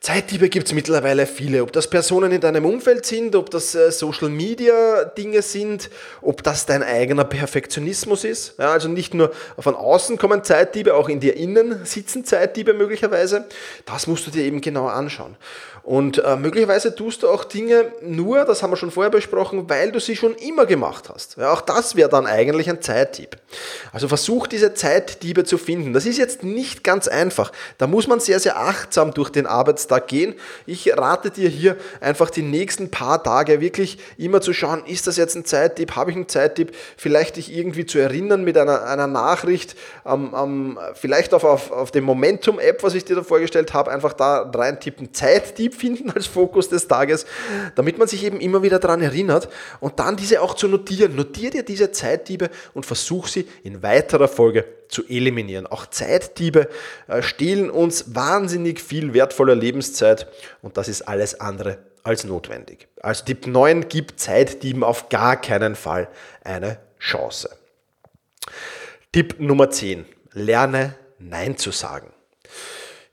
Zeitdiebe 0.00 0.48
gibt 0.48 0.68
es 0.68 0.74
mittlerweile 0.74 1.26
viele. 1.26 1.62
Ob 1.62 1.72
das 1.72 1.90
Personen 1.90 2.30
in 2.30 2.40
deinem 2.40 2.64
Umfeld 2.64 3.04
sind, 3.04 3.34
ob 3.34 3.50
das 3.50 3.74
äh, 3.74 3.90
Social 3.90 4.28
Media 4.28 5.04
Dinge 5.04 5.42
sind, 5.42 5.90
ob 6.20 6.42
das 6.44 6.66
dein 6.66 6.84
eigener 6.84 7.24
Perfektionismus 7.24 8.24
ist. 8.24 8.58
Ja, 8.58 8.72
also 8.72 8.88
nicht 8.88 9.14
nur 9.14 9.32
von 9.58 9.74
außen 9.74 10.16
kommen 10.16 10.44
Zeitdiebe, 10.44 10.94
auch 10.94 11.08
in 11.08 11.18
dir 11.18 11.34
innen 11.36 11.84
sitzen 11.84 12.24
Zeitdiebe 12.24 12.74
möglicherweise. 12.74 13.46
Das 13.86 14.06
musst 14.06 14.26
du 14.26 14.30
dir 14.30 14.44
eben 14.44 14.60
genau 14.60 14.86
anschauen. 14.86 15.36
Und 15.82 16.18
äh, 16.18 16.36
möglicherweise 16.36 16.94
tust 16.94 17.22
du 17.22 17.28
auch 17.28 17.44
Dinge 17.44 17.92
nur, 18.02 18.44
das 18.44 18.62
haben 18.62 18.70
wir 18.72 18.76
schon 18.76 18.90
vorher 18.90 19.10
besprochen, 19.10 19.68
weil 19.70 19.90
du 19.90 20.00
sie 20.00 20.16
schon 20.16 20.34
immer 20.34 20.66
gemacht 20.66 21.08
hast. 21.12 21.36
Ja, 21.38 21.52
auch 21.52 21.62
das 21.62 21.96
wäre 21.96 22.08
dann 22.08 22.26
eigentlich 22.26 22.68
ein 22.68 22.82
Zeitdieb. 22.82 23.36
Also 23.92 24.06
versuch 24.08 24.46
diese 24.46 24.74
Zeitdiebe 24.74 25.44
zu 25.44 25.56
finden. 25.56 25.94
Das 25.94 26.04
ist 26.04 26.18
jetzt 26.18 26.42
nicht 26.42 26.84
ganz 26.84 27.08
einfach. 27.08 27.52
Da 27.78 27.86
muss 27.86 28.06
man 28.06 28.20
sehr, 28.20 28.38
sehr 28.38 28.58
achtsam 28.58 29.14
durch 29.14 29.30
den 29.30 29.46
Arbeitstag 29.46 30.08
gehen. 30.08 30.34
Ich 30.66 30.94
rate 30.96 31.30
dir 31.30 31.48
hier 31.48 31.76
einfach 32.00 32.28
die 32.28 32.42
nächsten 32.42 32.90
paar 32.90 33.22
Tage 33.22 33.60
wirklich 33.60 33.98
immer 34.18 34.40
zu 34.40 34.52
schauen, 34.52 34.84
ist 34.84 35.06
das 35.06 35.16
jetzt 35.16 35.36
ein 35.36 35.44
Zeittipp, 35.44 35.96
habe 35.96 36.10
ich 36.10 36.16
einen 36.16 36.28
Zeittipp, 36.28 36.74
vielleicht 36.96 37.36
dich 37.36 37.54
irgendwie 37.54 37.86
zu 37.86 37.98
erinnern 37.98 38.44
mit 38.44 38.58
einer, 38.58 38.84
einer 38.84 39.06
Nachricht, 39.06 39.74
ähm, 40.04 40.34
ähm, 40.36 40.78
vielleicht 40.94 41.32
auf, 41.32 41.44
auf, 41.44 41.70
auf 41.70 41.90
dem 41.90 42.04
Momentum-App, 42.04 42.82
was 42.82 42.94
ich 42.94 43.04
dir 43.04 43.16
da 43.16 43.22
vorgestellt 43.22 43.72
habe, 43.72 43.90
einfach 43.90 44.12
da 44.12 44.50
rein 44.54 44.80
tippen, 44.80 45.14
Zeittipp 45.14 45.77
finden 45.78 46.10
als 46.10 46.26
Fokus 46.26 46.68
des 46.68 46.88
Tages, 46.88 47.26
damit 47.74 47.98
man 47.98 48.08
sich 48.08 48.24
eben 48.24 48.40
immer 48.40 48.62
wieder 48.62 48.78
daran 48.78 49.00
erinnert 49.00 49.48
und 49.80 49.98
dann 49.98 50.16
diese 50.16 50.42
auch 50.42 50.54
zu 50.54 50.68
notieren. 50.68 51.16
Notier 51.16 51.50
dir 51.50 51.62
diese 51.62 51.92
Zeitdiebe 51.92 52.50
und 52.74 52.84
versuch 52.84 53.28
sie 53.28 53.46
in 53.62 53.82
weiterer 53.82 54.28
Folge 54.28 54.64
zu 54.88 55.06
eliminieren. 55.08 55.66
Auch 55.66 55.86
Zeitdiebe 55.86 56.68
äh, 57.06 57.22
stehlen 57.22 57.70
uns 57.70 58.14
wahnsinnig 58.14 58.80
viel 58.80 59.14
wertvoller 59.14 59.54
Lebenszeit 59.54 60.26
und 60.62 60.76
das 60.76 60.88
ist 60.88 61.02
alles 61.02 61.40
andere 61.40 61.78
als 62.02 62.24
notwendig. 62.24 62.88
Also 63.02 63.24
Tipp 63.24 63.46
9 63.46 63.88
gibt 63.88 64.18
Zeitdieben 64.18 64.82
auf 64.82 65.08
gar 65.08 65.40
keinen 65.40 65.76
Fall 65.76 66.08
eine 66.42 66.78
Chance. 66.98 67.50
Tipp 69.12 69.36
Nummer 69.38 69.70
10. 69.70 70.06
Lerne 70.32 70.94
Nein 71.18 71.56
zu 71.56 71.70
sagen. 71.70 72.12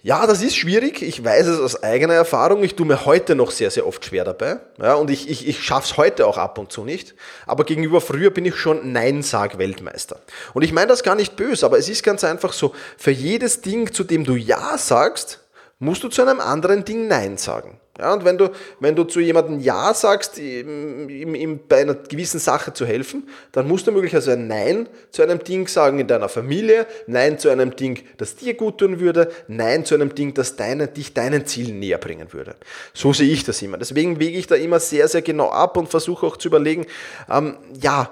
Ja, 0.05 0.27
das 0.27 0.43
ist 0.43 0.55
schwierig. 0.55 1.01
Ich 1.01 1.23
weiß 1.23 1.47
es 1.47 1.59
aus 1.59 1.81
eigener 1.81 2.13
Erfahrung. 2.13 2.63
Ich 2.63 2.75
tue 2.75 2.85
mir 2.85 3.07
heute 3.07 3.33
noch 3.33 3.49
sehr, 3.49 3.71
sehr 3.71 3.87
oft 3.87 4.05
schwer 4.05 4.23
dabei. 4.23 4.59
Ja, 4.79 4.93
und 4.93 5.09
ich, 5.09 5.27
ich, 5.27 5.47
ich 5.47 5.63
schaffe 5.63 5.87
es 5.87 5.97
heute 5.97 6.27
auch 6.27 6.37
ab 6.37 6.59
und 6.59 6.71
zu 6.71 6.83
nicht. 6.83 7.15
Aber 7.47 7.63
gegenüber 7.63 7.99
früher 8.01 8.29
bin 8.29 8.45
ich 8.45 8.55
schon 8.55 8.91
Nein-Sag-Weltmeister. 8.93 10.21
Und 10.53 10.61
ich 10.61 10.73
meine 10.73 10.89
das 10.89 11.01
gar 11.01 11.15
nicht 11.15 11.35
böse, 11.35 11.65
aber 11.65 11.79
es 11.79 11.89
ist 11.89 12.03
ganz 12.03 12.23
einfach 12.23 12.53
so, 12.53 12.75
für 12.99 13.09
jedes 13.09 13.61
Ding, 13.61 13.91
zu 13.91 14.03
dem 14.03 14.25
du 14.25 14.35
Ja 14.35 14.77
sagst, 14.77 15.39
musst 15.79 16.03
du 16.03 16.09
zu 16.09 16.21
einem 16.21 16.39
anderen 16.39 16.85
Ding 16.85 17.07
Nein 17.07 17.37
sagen. 17.37 17.79
Ja, 17.97 18.13
und 18.13 18.25
wenn 18.25 18.37
du, 18.37 18.49
wenn 18.81 18.93
du 18.93 19.05
zu 19.05 19.21
jemandem 19.21 19.61
Ja 19.61 19.93
sagst, 19.93 20.37
ihm, 20.37 21.07
ihm 21.09 21.59
bei 21.67 21.81
einer 21.81 21.95
gewissen 21.95 22.41
Sache 22.41 22.73
zu 22.73 22.85
helfen, 22.85 23.29
dann 23.53 23.69
musst 23.69 23.87
du 23.87 23.93
möglicherweise 23.93 24.33
ein 24.33 24.47
Nein 24.47 24.89
zu 25.11 25.23
einem 25.23 25.39
Ding 25.39 25.67
sagen 25.69 25.99
in 25.99 26.07
deiner 26.07 26.27
Familie, 26.27 26.87
Nein 27.07 27.39
zu 27.39 27.49
einem 27.49 27.73
Ding, 27.75 28.03
das 28.17 28.35
dir 28.35 28.53
gut 28.55 28.79
tun 28.79 28.99
würde, 28.99 29.31
Nein 29.47 29.85
zu 29.85 29.95
einem 29.95 30.13
Ding, 30.13 30.33
das 30.33 30.57
deine, 30.57 30.89
dich 30.89 31.13
deinen 31.13 31.45
Zielen 31.45 31.79
näher 31.79 31.97
bringen 31.97 32.33
würde. 32.33 32.55
So 32.93 33.13
sehe 33.13 33.31
ich 33.31 33.45
das 33.45 33.61
immer. 33.61 33.77
Deswegen 33.77 34.19
wege 34.19 34.37
ich 34.37 34.47
da 34.47 34.55
immer 34.55 34.81
sehr, 34.81 35.07
sehr 35.07 35.21
genau 35.21 35.49
ab 35.49 35.77
und 35.77 35.87
versuche 35.87 36.25
auch 36.25 36.35
zu 36.35 36.49
überlegen, 36.49 36.87
ähm, 37.29 37.55
ja, 37.81 38.11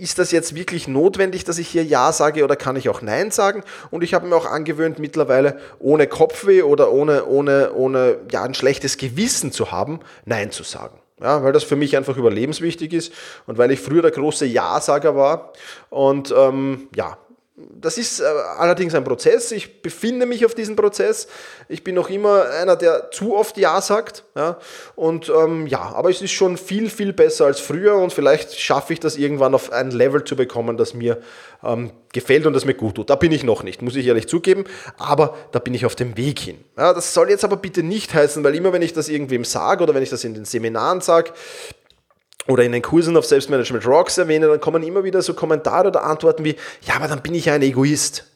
ist 0.00 0.18
das 0.18 0.32
jetzt 0.32 0.54
wirklich 0.54 0.88
notwendig, 0.88 1.44
dass 1.44 1.58
ich 1.58 1.68
hier 1.68 1.84
Ja 1.84 2.12
sage 2.12 2.44
oder 2.44 2.56
kann 2.56 2.76
ich 2.76 2.88
auch 2.88 3.02
Nein 3.02 3.30
sagen? 3.30 3.62
Und 3.90 4.02
ich 4.02 4.14
habe 4.14 4.26
mir 4.26 4.36
auch 4.36 4.46
angewöhnt, 4.46 4.98
mittlerweile 4.98 5.58
ohne 5.78 6.06
Kopfweh 6.06 6.62
oder 6.62 6.90
ohne, 6.90 7.26
ohne, 7.26 7.72
ohne 7.74 8.18
ja, 8.30 8.42
ein 8.42 8.54
schlechtes 8.54 8.96
Gewissen 8.96 9.52
zu 9.52 9.70
haben, 9.70 10.00
Nein 10.24 10.50
zu 10.50 10.62
sagen. 10.62 10.98
Ja, 11.20 11.42
weil 11.44 11.52
das 11.52 11.64
für 11.64 11.76
mich 11.76 11.98
einfach 11.98 12.16
überlebenswichtig 12.16 12.94
ist 12.94 13.12
und 13.46 13.58
weil 13.58 13.70
ich 13.70 13.80
früher 13.80 14.00
der 14.00 14.10
große 14.10 14.46
Ja-Sager 14.46 15.14
war. 15.16 15.52
Und 15.90 16.34
ähm, 16.36 16.88
ja, 16.96 17.18
das 17.80 17.98
ist 17.98 18.20
äh, 18.20 18.24
allerdings 18.24 18.94
ein 18.94 19.04
Prozess. 19.04 19.52
Ich 19.52 19.82
befinde 19.82 20.26
mich 20.26 20.44
auf 20.46 20.54
diesem 20.54 20.76
Prozess. 20.76 21.28
Ich 21.68 21.84
bin 21.84 21.94
noch 21.94 22.10
immer 22.10 22.50
einer, 22.50 22.76
der 22.76 23.10
zu 23.10 23.34
oft 23.34 23.56
Ja 23.58 23.80
sagt. 23.80 24.24
Ja? 24.36 24.58
Und 24.96 25.30
ähm, 25.30 25.66
ja, 25.66 25.80
aber 25.80 26.10
es 26.10 26.22
ist 26.22 26.32
schon 26.32 26.56
viel, 26.56 26.90
viel 26.90 27.12
besser 27.12 27.46
als 27.46 27.60
früher 27.60 27.96
und 27.96 28.12
vielleicht 28.12 28.58
schaffe 28.58 28.92
ich 28.92 29.00
das 29.00 29.16
irgendwann 29.16 29.54
auf 29.54 29.72
ein 29.72 29.90
Level 29.90 30.24
zu 30.24 30.36
bekommen, 30.36 30.76
das 30.76 30.94
mir 30.94 31.18
ähm, 31.62 31.90
gefällt 32.12 32.46
und 32.46 32.52
das 32.52 32.64
mir 32.64 32.74
gut 32.74 32.96
tut. 32.96 33.10
Da 33.10 33.16
bin 33.16 33.32
ich 33.32 33.44
noch 33.44 33.62
nicht, 33.62 33.82
muss 33.82 33.96
ich 33.96 34.06
ehrlich 34.06 34.28
zugeben, 34.28 34.64
aber 34.98 35.36
da 35.52 35.58
bin 35.58 35.74
ich 35.74 35.86
auf 35.86 35.94
dem 35.94 36.16
Weg 36.16 36.38
hin. 36.38 36.58
Ja, 36.76 36.92
das 36.92 37.14
soll 37.14 37.30
jetzt 37.30 37.44
aber 37.44 37.56
bitte 37.56 37.82
nicht 37.82 38.14
heißen, 38.14 38.42
weil 38.44 38.54
immer 38.54 38.72
wenn 38.72 38.82
ich 38.82 38.92
das 38.92 39.08
irgendwem 39.08 39.44
sage 39.44 39.82
oder 39.82 39.94
wenn 39.94 40.02
ich 40.02 40.10
das 40.10 40.24
in 40.24 40.34
den 40.34 40.44
Seminaren 40.44 41.00
sage, 41.00 41.32
oder 42.46 42.64
in 42.64 42.72
den 42.72 42.82
Kursen 42.82 43.16
auf 43.16 43.26
Selbstmanagement 43.26 43.86
Rocks 43.86 44.18
erwähne, 44.18 44.48
dann 44.48 44.60
kommen 44.60 44.82
immer 44.82 45.04
wieder 45.04 45.22
so 45.22 45.34
Kommentare 45.34 45.88
oder 45.88 46.04
Antworten 46.04 46.44
wie, 46.44 46.56
ja, 46.82 46.96
aber 46.96 47.08
dann 47.08 47.22
bin 47.22 47.34
ich 47.34 47.46
ja 47.46 47.54
ein 47.54 47.62
Egoist. 47.62 48.26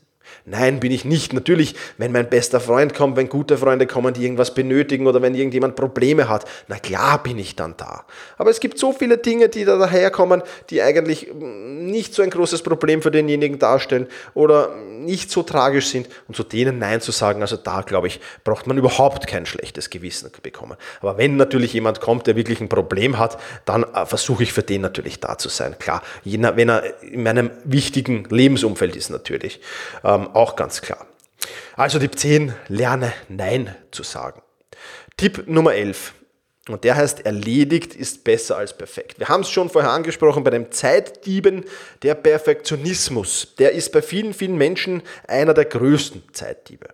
Nein, 0.47 0.79
bin 0.79 0.93
ich 0.93 1.07
nicht. 1.07 1.33
Natürlich, 1.33 1.75
wenn 1.97 2.13
mein 2.13 2.29
bester 2.29 2.61
Freund 2.61 2.93
kommt, 2.93 3.17
wenn 3.17 3.31
gute 3.31 3.57
Freunde 3.57 3.87
kommen, 3.87 4.13
die 4.13 4.25
irgendwas 4.25 4.53
benötigen 4.53 5.07
oder 5.07 5.23
wenn 5.23 5.35
irgendjemand 5.35 5.75
Probleme 5.75 6.29
hat, 6.29 6.45
na 6.69 6.79
klar 6.79 7.23
bin 7.23 7.39
ich 7.39 7.57
dann 7.57 7.75
da. 7.79 8.05
Aber 8.37 8.51
es 8.51 8.61
gibt 8.61 8.79
so 8.79 8.93
viele 8.93 9.17
Dinge, 9.17 9.49
die 9.49 9.65
da 9.65 9.79
daherkommen, 9.79 10.43
die 10.69 10.83
eigentlich 10.83 11.33
nicht 11.33 12.13
so 12.13 12.23
ein 12.23 12.29
großes 12.29 12.61
Problem 12.61 13.01
für 13.01 13.11
denjenigen 13.11 13.59
darstellen 13.59 14.07
oder 14.35 14.75
nicht 14.77 15.31
so 15.31 15.43
tragisch 15.43 15.89
sind 15.89 16.09
und 16.29 16.37
zu 16.37 16.43
denen 16.43 16.79
Nein 16.79 17.01
zu 17.01 17.11
sagen, 17.11 17.41
also 17.41 17.57
da 17.57 17.81
glaube 17.81 18.09
ich, 18.09 18.21
braucht 18.45 18.67
man 18.67 18.77
überhaupt 18.77 19.27
kein 19.27 19.47
schlechtes 19.47 19.89
Gewissen 19.89 20.31
bekommen. 20.43 20.77
Aber 21.01 21.17
wenn 21.17 21.37
natürlich 21.39 21.73
jemand 21.73 22.03
kommt, 22.03 22.27
der 22.27 22.37
wirklich 22.37 22.61
ein 22.61 22.69
Problem 22.69 23.19
hat, 23.19 23.39
dann 23.65 23.85
äh, 23.85 24.05
versuche 24.05 24.43
ich 24.43 24.53
für 24.53 24.63
den 24.63 24.83
natürlich 24.83 25.21
da 25.21 25.39
zu 25.39 25.49
sein. 25.49 25.79
Klar, 25.79 26.03
wenn 26.25 26.69
er 26.69 27.03
in 27.03 27.23
meinem 27.23 27.51
wichtigen 27.65 28.25
Lebensumfeld 28.29 28.95
ist 28.95 29.09
natürlich. 29.09 29.61
Auch 30.35 30.57
ganz 30.57 30.83
klar. 30.83 31.07
Also 31.77 32.01
Tipp 32.01 32.19
10, 32.19 32.55
lerne 32.67 33.13
Nein 33.29 33.75
zu 33.93 34.03
sagen. 34.03 34.43
Tipp 35.17 35.45
Nummer 35.47 35.75
11. 35.75 36.13
Und 36.69 36.83
der 36.83 36.97
heißt, 36.97 37.25
erledigt 37.25 37.95
ist 37.95 38.25
besser 38.25 38.57
als 38.57 38.77
perfekt. 38.77 39.21
Wir 39.21 39.29
haben 39.29 39.43
es 39.43 39.51
schon 39.51 39.71
vorher 39.71 39.93
angesprochen 39.93 40.43
bei 40.43 40.51
dem 40.51 40.73
Zeitdieben. 40.73 41.65
Der 42.03 42.15
Perfektionismus, 42.15 43.55
der 43.61 43.73
ist 43.73 43.93
bei 43.93 44.03
vielen, 44.03 44.35
vielen 44.35 44.57
Menschen 44.57 45.03
einer 45.29 45.55
der 45.55 45.67
größten 45.67 46.25
Zeitdiebe. 46.33 46.89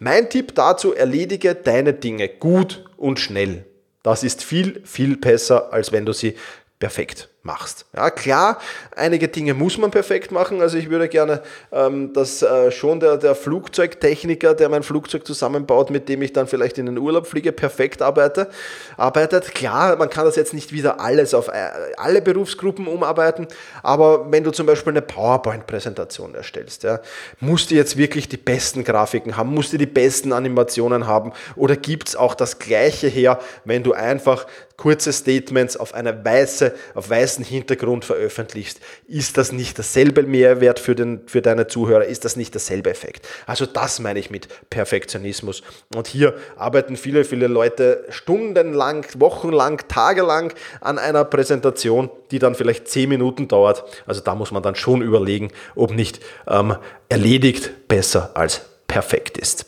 Mein 0.00 0.28
Tipp 0.28 0.56
dazu, 0.56 0.92
erledige 0.92 1.54
deine 1.54 1.92
Dinge 1.92 2.28
gut 2.28 2.84
und 2.96 3.20
schnell. 3.20 3.66
Das 4.02 4.24
ist 4.24 4.42
viel, 4.42 4.82
viel 4.84 5.16
besser, 5.16 5.72
als 5.72 5.92
wenn 5.92 6.06
du 6.06 6.12
sie 6.12 6.34
perfekt 6.80 7.28
machst. 7.42 7.86
Ja, 7.96 8.10
klar, 8.10 8.58
einige 8.94 9.28
Dinge 9.28 9.54
muss 9.54 9.78
man 9.78 9.90
perfekt 9.90 10.30
machen. 10.30 10.60
Also 10.60 10.76
ich 10.76 10.90
würde 10.90 11.08
gerne, 11.08 11.42
ähm, 11.72 12.12
dass 12.12 12.42
äh, 12.42 12.70
schon 12.70 13.00
der, 13.00 13.16
der 13.16 13.34
Flugzeugtechniker, 13.34 14.54
der 14.54 14.68
mein 14.68 14.82
Flugzeug 14.82 15.26
zusammenbaut, 15.26 15.88
mit 15.90 16.08
dem 16.08 16.20
ich 16.20 16.34
dann 16.34 16.46
vielleicht 16.46 16.76
in 16.76 16.86
den 16.86 16.98
Urlaub 16.98 17.26
fliege, 17.26 17.52
perfekt 17.52 18.02
arbeite, 18.02 18.50
arbeitet. 18.98 19.54
Klar, 19.54 19.96
man 19.96 20.10
kann 20.10 20.26
das 20.26 20.36
jetzt 20.36 20.52
nicht 20.52 20.72
wieder 20.72 21.00
alles 21.00 21.32
auf 21.32 21.48
äh, 21.48 21.70
alle 21.96 22.20
Berufsgruppen 22.20 22.86
umarbeiten, 22.86 23.46
aber 23.82 24.30
wenn 24.30 24.44
du 24.44 24.50
zum 24.50 24.66
Beispiel 24.66 24.92
eine 24.92 25.02
PowerPoint-Präsentation 25.02 26.34
erstellst, 26.34 26.82
ja, 26.82 27.00
musst 27.40 27.70
du 27.70 27.74
jetzt 27.74 27.96
wirklich 27.96 28.28
die 28.28 28.36
besten 28.36 28.84
Grafiken 28.84 29.38
haben, 29.38 29.54
musst 29.54 29.72
du 29.72 29.78
die 29.78 29.86
besten 29.86 30.32
Animationen 30.32 31.06
haben 31.06 31.32
oder 31.56 31.76
gibt 31.76 32.08
es 32.08 32.16
auch 32.16 32.34
das 32.34 32.58
Gleiche 32.58 33.08
her, 33.08 33.38
wenn 33.64 33.82
du 33.82 33.94
einfach 33.94 34.46
kurze 34.80 35.12
Statements 35.12 35.76
auf 35.76 35.92
eine 35.92 36.24
weiße, 36.24 36.72
auf 36.94 37.10
weißen 37.30 37.44
Hintergrund 37.44 38.04
veröffentlichst, 38.04 38.80
ist 39.06 39.38
das 39.38 39.52
nicht 39.52 39.78
dasselbe 39.78 40.24
Mehrwert 40.24 40.80
für, 40.80 40.96
den, 40.96 41.20
für 41.26 41.40
deine 41.40 41.68
Zuhörer, 41.68 42.04
ist 42.04 42.24
das 42.24 42.34
nicht 42.34 42.54
dasselbe 42.54 42.90
Effekt. 42.90 43.26
Also 43.46 43.66
das 43.66 44.00
meine 44.00 44.18
ich 44.18 44.30
mit 44.30 44.48
Perfektionismus. 44.68 45.62
Und 45.94 46.08
hier 46.08 46.34
arbeiten 46.56 46.96
viele, 46.96 47.24
viele 47.24 47.46
Leute 47.46 48.04
stundenlang, 48.10 49.06
wochenlang, 49.14 49.80
tagelang 49.86 50.52
an 50.80 50.98
einer 50.98 51.24
Präsentation, 51.24 52.10
die 52.32 52.40
dann 52.40 52.56
vielleicht 52.56 52.88
zehn 52.88 53.08
Minuten 53.08 53.46
dauert. 53.46 53.84
Also 54.06 54.20
da 54.20 54.34
muss 54.34 54.50
man 54.50 54.64
dann 54.64 54.74
schon 54.74 55.00
überlegen, 55.00 55.52
ob 55.76 55.92
nicht 55.92 56.18
ähm, 56.48 56.76
erledigt 57.08 57.86
besser 57.86 58.32
als 58.34 58.62
perfekt 58.88 59.38
ist. 59.38 59.66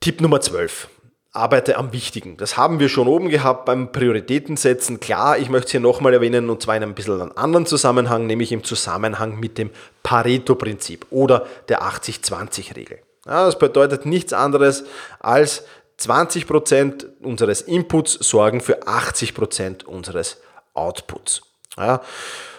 Tipp 0.00 0.20
Nummer 0.20 0.40
12 0.40 0.88
arbeite 1.36 1.76
am 1.76 1.92
Wichtigen. 1.92 2.36
Das 2.36 2.56
haben 2.56 2.80
wir 2.80 2.88
schon 2.88 3.06
oben 3.06 3.28
gehabt 3.28 3.64
beim 3.66 3.92
Prioritätensetzen. 3.92 5.00
Klar, 5.00 5.38
ich 5.38 5.48
möchte 5.50 5.66
es 5.66 5.70
hier 5.72 5.80
nochmal 5.80 6.14
erwähnen 6.14 6.50
und 6.50 6.62
zwar 6.62 6.76
in 6.76 6.82
einem 6.82 6.94
bisschen 6.94 7.20
einem 7.20 7.32
anderen 7.36 7.66
Zusammenhang, 7.66 8.26
nämlich 8.26 8.52
im 8.52 8.64
Zusammenhang 8.64 9.38
mit 9.38 9.58
dem 9.58 9.70
Pareto-Prinzip 10.02 11.06
oder 11.10 11.46
der 11.68 11.82
80-20-Regel. 11.82 12.98
Ja, 13.26 13.44
das 13.44 13.58
bedeutet 13.58 14.06
nichts 14.06 14.32
anderes 14.32 14.84
als 15.20 15.64
20% 16.00 17.06
unseres 17.22 17.62
Inputs 17.62 18.12
sorgen 18.20 18.60
für 18.60 18.82
80% 18.84 19.84
unseres 19.84 20.38
Outputs. 20.74 21.42
Ja, 21.76 22.00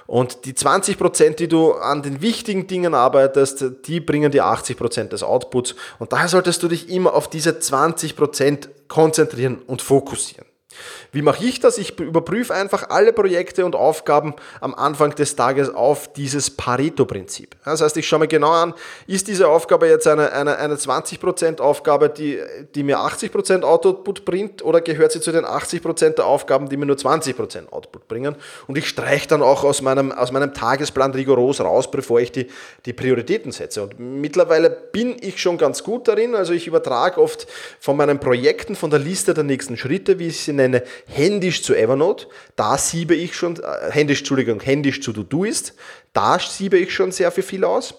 und 0.08 0.46
die 0.46 0.54
20% 0.54 1.36
die 1.36 1.48
du 1.48 1.74
an 1.74 2.02
den 2.02 2.22
wichtigen 2.22 2.66
Dingen 2.66 2.96
arbeitest, 2.96 3.64
die 3.86 4.00
bringen 4.00 4.32
dir 4.32 4.46
80% 4.46 5.10
des 5.10 5.22
Outputs. 5.22 5.76
Und 6.00 6.14
daher 6.14 6.30
solltest 6.30 6.64
du 6.64 6.70
dich 6.70 6.90
immer 6.90 7.14
auf 7.14 7.30
diese 7.30 7.52
20% 7.52 8.70
konzentrieren 8.88 9.60
und 9.68 9.82
fokussieren. 9.82 10.46
Wie 11.12 11.22
mache 11.22 11.44
ich 11.44 11.60
das? 11.60 11.78
Ich 11.78 12.00
überprüfe 12.00 12.54
einfach 12.54 12.90
alle 12.90 13.14
Projekte 13.14 13.66
und 13.66 13.76
Aufgaben 13.76 14.36
am 14.62 14.74
Anfang 14.76 15.16
des 15.16 15.36
Tages 15.36 15.74
auf 15.74 16.12
dieses 16.14 16.52
Pareto-Prinzip. 16.52 17.56
Das 17.64 17.82
heißt, 17.82 17.98
ich 17.98 18.08
schaue 18.08 18.20
mir 18.20 18.28
genau 18.28 18.52
an, 18.52 18.74
ist 19.08 19.28
diese 19.28 19.48
Aufgabe 19.48 19.88
jetzt 19.88 20.08
eine, 20.08 20.32
eine, 20.32 20.58
eine 20.58 20.76
20% 20.76 21.60
Aufgabe, 21.60 22.10
die, 22.10 22.40
die 22.76 22.84
mir 22.84 23.00
80% 23.00 23.64
Output 23.64 24.26
bringt 24.26 24.64
oder 24.64 24.82
gehört 24.82 25.12
sie 25.12 25.22
zu 25.22 25.32
den 25.32 25.46
80% 25.46 26.16
der 26.16 26.26
Aufgaben, 26.26 26.70
die 26.70 26.78
mir 26.78 26.86
nur 26.86 26.96
20% 26.96 27.70
Output 27.70 28.08
bringen? 28.08 28.36
Und 28.68 28.78
ich 28.78 28.88
streiche 28.88 29.28
dann 29.28 29.42
auch 29.42 29.64
aus 29.64 29.82
meinem, 29.82 30.12
aus 30.12 30.32
meinem 30.32 30.54
Tagesplan 30.54 31.12
rigoros 31.14 31.62
raus, 31.62 31.90
bevor 31.90 32.20
ich 32.20 32.32
die, 32.32 32.48
die 32.86 32.94
Prioritäten 32.94 33.52
setze. 33.52 33.84
Und 33.84 34.00
mittlerweile 34.00 34.70
bin 34.70 35.16
ich 35.20 35.42
schon 35.42 35.58
ganz 35.58 35.84
gut 35.84 36.08
darin. 36.08 36.36
Also 36.36 36.54
ich 36.54 36.68
übertrage 36.68 37.22
oft 37.22 37.48
von 37.80 37.98
meinen 37.98 38.20
Projekten, 38.20 38.76
von 38.76 38.90
der 38.90 39.00
Liste 39.00 39.34
der 39.34 39.44
nächsten 39.44 39.78
Schritte, 39.78 40.20
wie 40.20 40.28
ich 40.28 40.42
sie 40.42 40.54
nenne, 40.54 40.67
händisch 41.08 41.64
zu 41.64 41.76
Evernote. 41.76 42.28
Da 42.56 42.78
siebe 42.78 43.16
ich 43.16 43.36
schon, 43.36 43.58
äh, 43.58 43.92
händisch, 43.92 44.20
Entschuldigung, 44.20 44.60
händisch 44.60 45.02
zu 45.02 45.14
Todoist. 45.14 45.74
Da 46.14 46.40
siebe 46.40 46.78
ich 46.78 46.94
schon 46.94 47.12
sehr 47.12 47.32
viel 47.32 47.64
aus. 47.64 47.96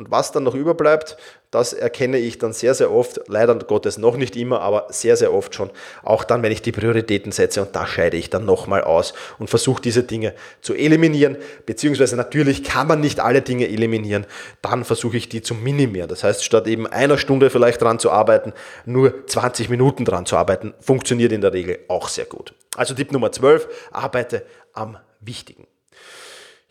Und 0.00 0.10
was 0.10 0.32
dann 0.32 0.44
noch 0.44 0.54
überbleibt, 0.54 1.18
das 1.50 1.74
erkenne 1.74 2.16
ich 2.16 2.38
dann 2.38 2.54
sehr, 2.54 2.72
sehr 2.72 2.90
oft, 2.90 3.20
leider 3.26 3.54
Gottes 3.56 3.98
noch 3.98 4.16
nicht 4.16 4.34
immer, 4.34 4.62
aber 4.62 4.86
sehr, 4.88 5.14
sehr 5.14 5.34
oft 5.34 5.54
schon, 5.54 5.68
auch 6.02 6.24
dann, 6.24 6.42
wenn 6.42 6.52
ich 6.52 6.62
die 6.62 6.72
Prioritäten 6.72 7.32
setze 7.32 7.60
und 7.60 7.76
da 7.76 7.86
scheide 7.86 8.16
ich 8.16 8.30
dann 8.30 8.46
nochmal 8.46 8.82
aus 8.82 9.12
und 9.38 9.50
versuche 9.50 9.82
diese 9.82 10.02
Dinge 10.02 10.32
zu 10.62 10.72
eliminieren, 10.72 11.36
beziehungsweise 11.66 12.16
natürlich 12.16 12.64
kann 12.64 12.86
man 12.86 13.02
nicht 13.02 13.20
alle 13.20 13.42
Dinge 13.42 13.68
eliminieren, 13.68 14.24
dann 14.62 14.86
versuche 14.86 15.18
ich 15.18 15.28
die 15.28 15.42
zu 15.42 15.54
minimieren. 15.54 16.08
Das 16.08 16.24
heißt, 16.24 16.42
statt 16.42 16.66
eben 16.66 16.86
einer 16.86 17.18
Stunde 17.18 17.50
vielleicht 17.50 17.82
dran 17.82 17.98
zu 17.98 18.10
arbeiten, 18.10 18.54
nur 18.86 19.26
20 19.26 19.68
Minuten 19.68 20.06
dran 20.06 20.24
zu 20.24 20.38
arbeiten, 20.38 20.72
funktioniert 20.80 21.30
in 21.30 21.42
der 21.42 21.52
Regel 21.52 21.80
auch 21.88 22.08
sehr 22.08 22.24
gut. 22.24 22.54
Also 22.74 22.94
Tipp 22.94 23.12
Nummer 23.12 23.32
12, 23.32 23.68
arbeite 23.92 24.46
am 24.72 24.96
Wichtigen. 25.20 25.66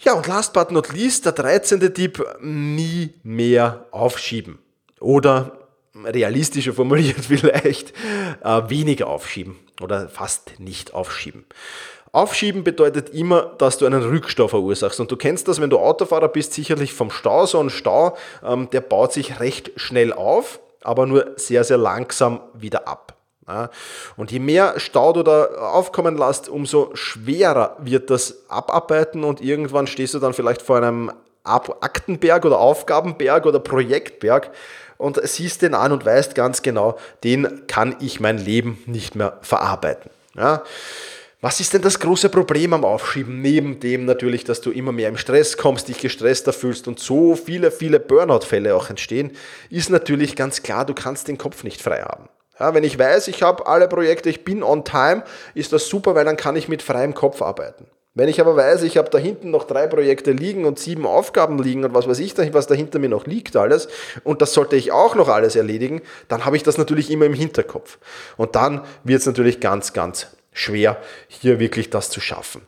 Ja, 0.01 0.13
und 0.13 0.27
last 0.27 0.53
but 0.53 0.71
not 0.71 0.93
least, 0.93 1.25
der 1.25 1.33
13. 1.33 1.93
Tipp, 1.93 2.25
nie 2.41 3.15
mehr 3.23 3.85
aufschieben. 3.91 4.59
Oder 5.01 5.59
realistischer 5.93 6.71
formuliert 6.73 7.19
vielleicht, 7.27 7.93
äh, 8.41 8.61
weniger 8.69 9.07
aufschieben 9.07 9.57
oder 9.81 10.07
fast 10.07 10.57
nicht 10.59 10.93
aufschieben. 10.93 11.45
Aufschieben 12.13 12.63
bedeutet 12.63 13.09
immer, 13.09 13.53
dass 13.57 13.77
du 13.77 13.85
einen 13.85 14.01
Rückstau 14.01 14.47
verursachst. 14.47 15.01
Und 15.01 15.11
du 15.11 15.17
kennst 15.17 15.49
das, 15.49 15.59
wenn 15.59 15.69
du 15.69 15.77
Autofahrer 15.77 16.29
bist, 16.29 16.53
sicherlich 16.53 16.93
vom 16.93 17.11
Stau. 17.11 17.45
So 17.45 17.59
ein 17.59 17.69
Stau, 17.69 18.17
ähm, 18.41 18.69
der 18.71 18.81
baut 18.81 19.11
sich 19.11 19.41
recht 19.41 19.71
schnell 19.75 20.13
auf, 20.13 20.61
aber 20.81 21.05
nur 21.05 21.33
sehr, 21.35 21.65
sehr 21.65 21.77
langsam 21.77 22.39
wieder 22.53 22.87
ab. 22.87 23.18
Und 24.17 24.31
je 24.31 24.39
mehr 24.39 24.75
Stau 24.77 25.13
du 25.13 25.23
da 25.23 25.45
aufkommen 25.45 26.17
lässt, 26.17 26.49
umso 26.49 26.91
schwerer 26.95 27.77
wird 27.79 28.09
das 28.09 28.49
abarbeiten 28.49 29.23
und 29.23 29.41
irgendwann 29.41 29.87
stehst 29.87 30.13
du 30.13 30.19
dann 30.19 30.33
vielleicht 30.33 30.61
vor 30.61 30.77
einem 30.77 31.11
Aktenberg 31.43 32.45
oder 32.45 32.59
Aufgabenberg 32.59 33.45
oder 33.45 33.59
Projektberg 33.59 34.51
und 34.97 35.19
siehst 35.23 35.61
den 35.61 35.73
an 35.73 35.91
und 35.91 36.05
weißt 36.05 36.35
ganz 36.35 36.61
genau, 36.61 36.97
den 37.23 37.65
kann 37.67 37.95
ich 38.01 38.19
mein 38.19 38.37
Leben 38.37 38.83
nicht 38.85 39.15
mehr 39.15 39.37
verarbeiten. 39.41 40.11
Ja. 40.35 40.63
Was 41.41 41.61
ist 41.61 41.73
denn 41.73 41.81
das 41.81 42.01
große 42.01 42.27
Problem 42.27 42.73
am 42.73 42.83
Aufschieben? 42.83 43.41
Neben 43.41 43.79
dem 43.79 44.03
natürlich, 44.03 44.43
dass 44.43 44.59
du 44.59 44.71
immer 44.71 44.91
mehr 44.91 45.07
im 45.07 45.15
Stress 45.15 45.55
kommst, 45.55 45.87
dich 45.87 45.99
gestresster 45.99 46.51
fühlst 46.51 46.89
und 46.89 46.99
so 46.99 47.35
viele, 47.35 47.71
viele 47.71 48.01
Burnout-Fälle 48.01 48.75
auch 48.75 48.89
entstehen, 48.89 49.31
ist 49.69 49.89
natürlich 49.89 50.35
ganz 50.35 50.63
klar, 50.63 50.85
du 50.85 50.93
kannst 50.93 51.29
den 51.29 51.37
Kopf 51.37 51.63
nicht 51.63 51.81
frei 51.81 52.01
haben. 52.01 52.27
Ja, 52.59 52.73
wenn 52.73 52.83
ich 52.83 52.99
weiß, 52.99 53.27
ich 53.29 53.41
habe 53.41 53.67
alle 53.67 53.87
Projekte, 53.87 54.29
ich 54.29 54.43
bin 54.43 54.63
on 54.63 54.83
time, 54.83 55.23
ist 55.53 55.71
das 55.71 55.87
super, 55.87 56.15
weil 56.15 56.25
dann 56.25 56.37
kann 56.37 56.55
ich 56.55 56.67
mit 56.67 56.81
freiem 56.81 57.13
Kopf 57.13 57.41
arbeiten. 57.41 57.87
Wenn 58.15 58.27
ich 58.27 58.41
aber 58.41 58.55
weiß, 58.55 58.83
ich 58.83 58.97
habe 58.97 59.09
da 59.09 59.17
hinten 59.17 59.51
noch 59.51 59.65
drei 59.65 59.87
Projekte 59.87 60.31
liegen 60.31 60.65
und 60.65 60.77
sieben 60.77 61.05
Aufgaben 61.05 61.61
liegen 61.61 61.85
und 61.85 61.93
was 61.93 62.07
weiß 62.07 62.19
ich, 62.19 62.35
was 62.53 62.67
da 62.67 62.75
hinter 62.75 62.99
mir 62.99 63.07
noch 63.07 63.25
liegt 63.25 63.55
alles 63.55 63.87
und 64.23 64.41
das 64.41 64.53
sollte 64.53 64.75
ich 64.75 64.91
auch 64.91 65.15
noch 65.15 65.29
alles 65.29 65.55
erledigen, 65.55 66.01
dann 66.27 66.43
habe 66.43 66.57
ich 66.57 66.63
das 66.63 66.77
natürlich 66.77 67.11
immer 67.11 67.25
im 67.25 67.33
Hinterkopf. 67.33 67.97
Und 68.35 68.55
dann 68.55 68.81
wird 69.03 69.21
es 69.21 69.25
natürlich 69.25 69.59
ganz, 69.61 69.93
ganz 69.93 70.27
schwer, 70.51 70.97
hier 71.27 71.59
wirklich 71.59 71.91
das 71.91 72.09
zu 72.09 72.19
schaffen. 72.19 72.61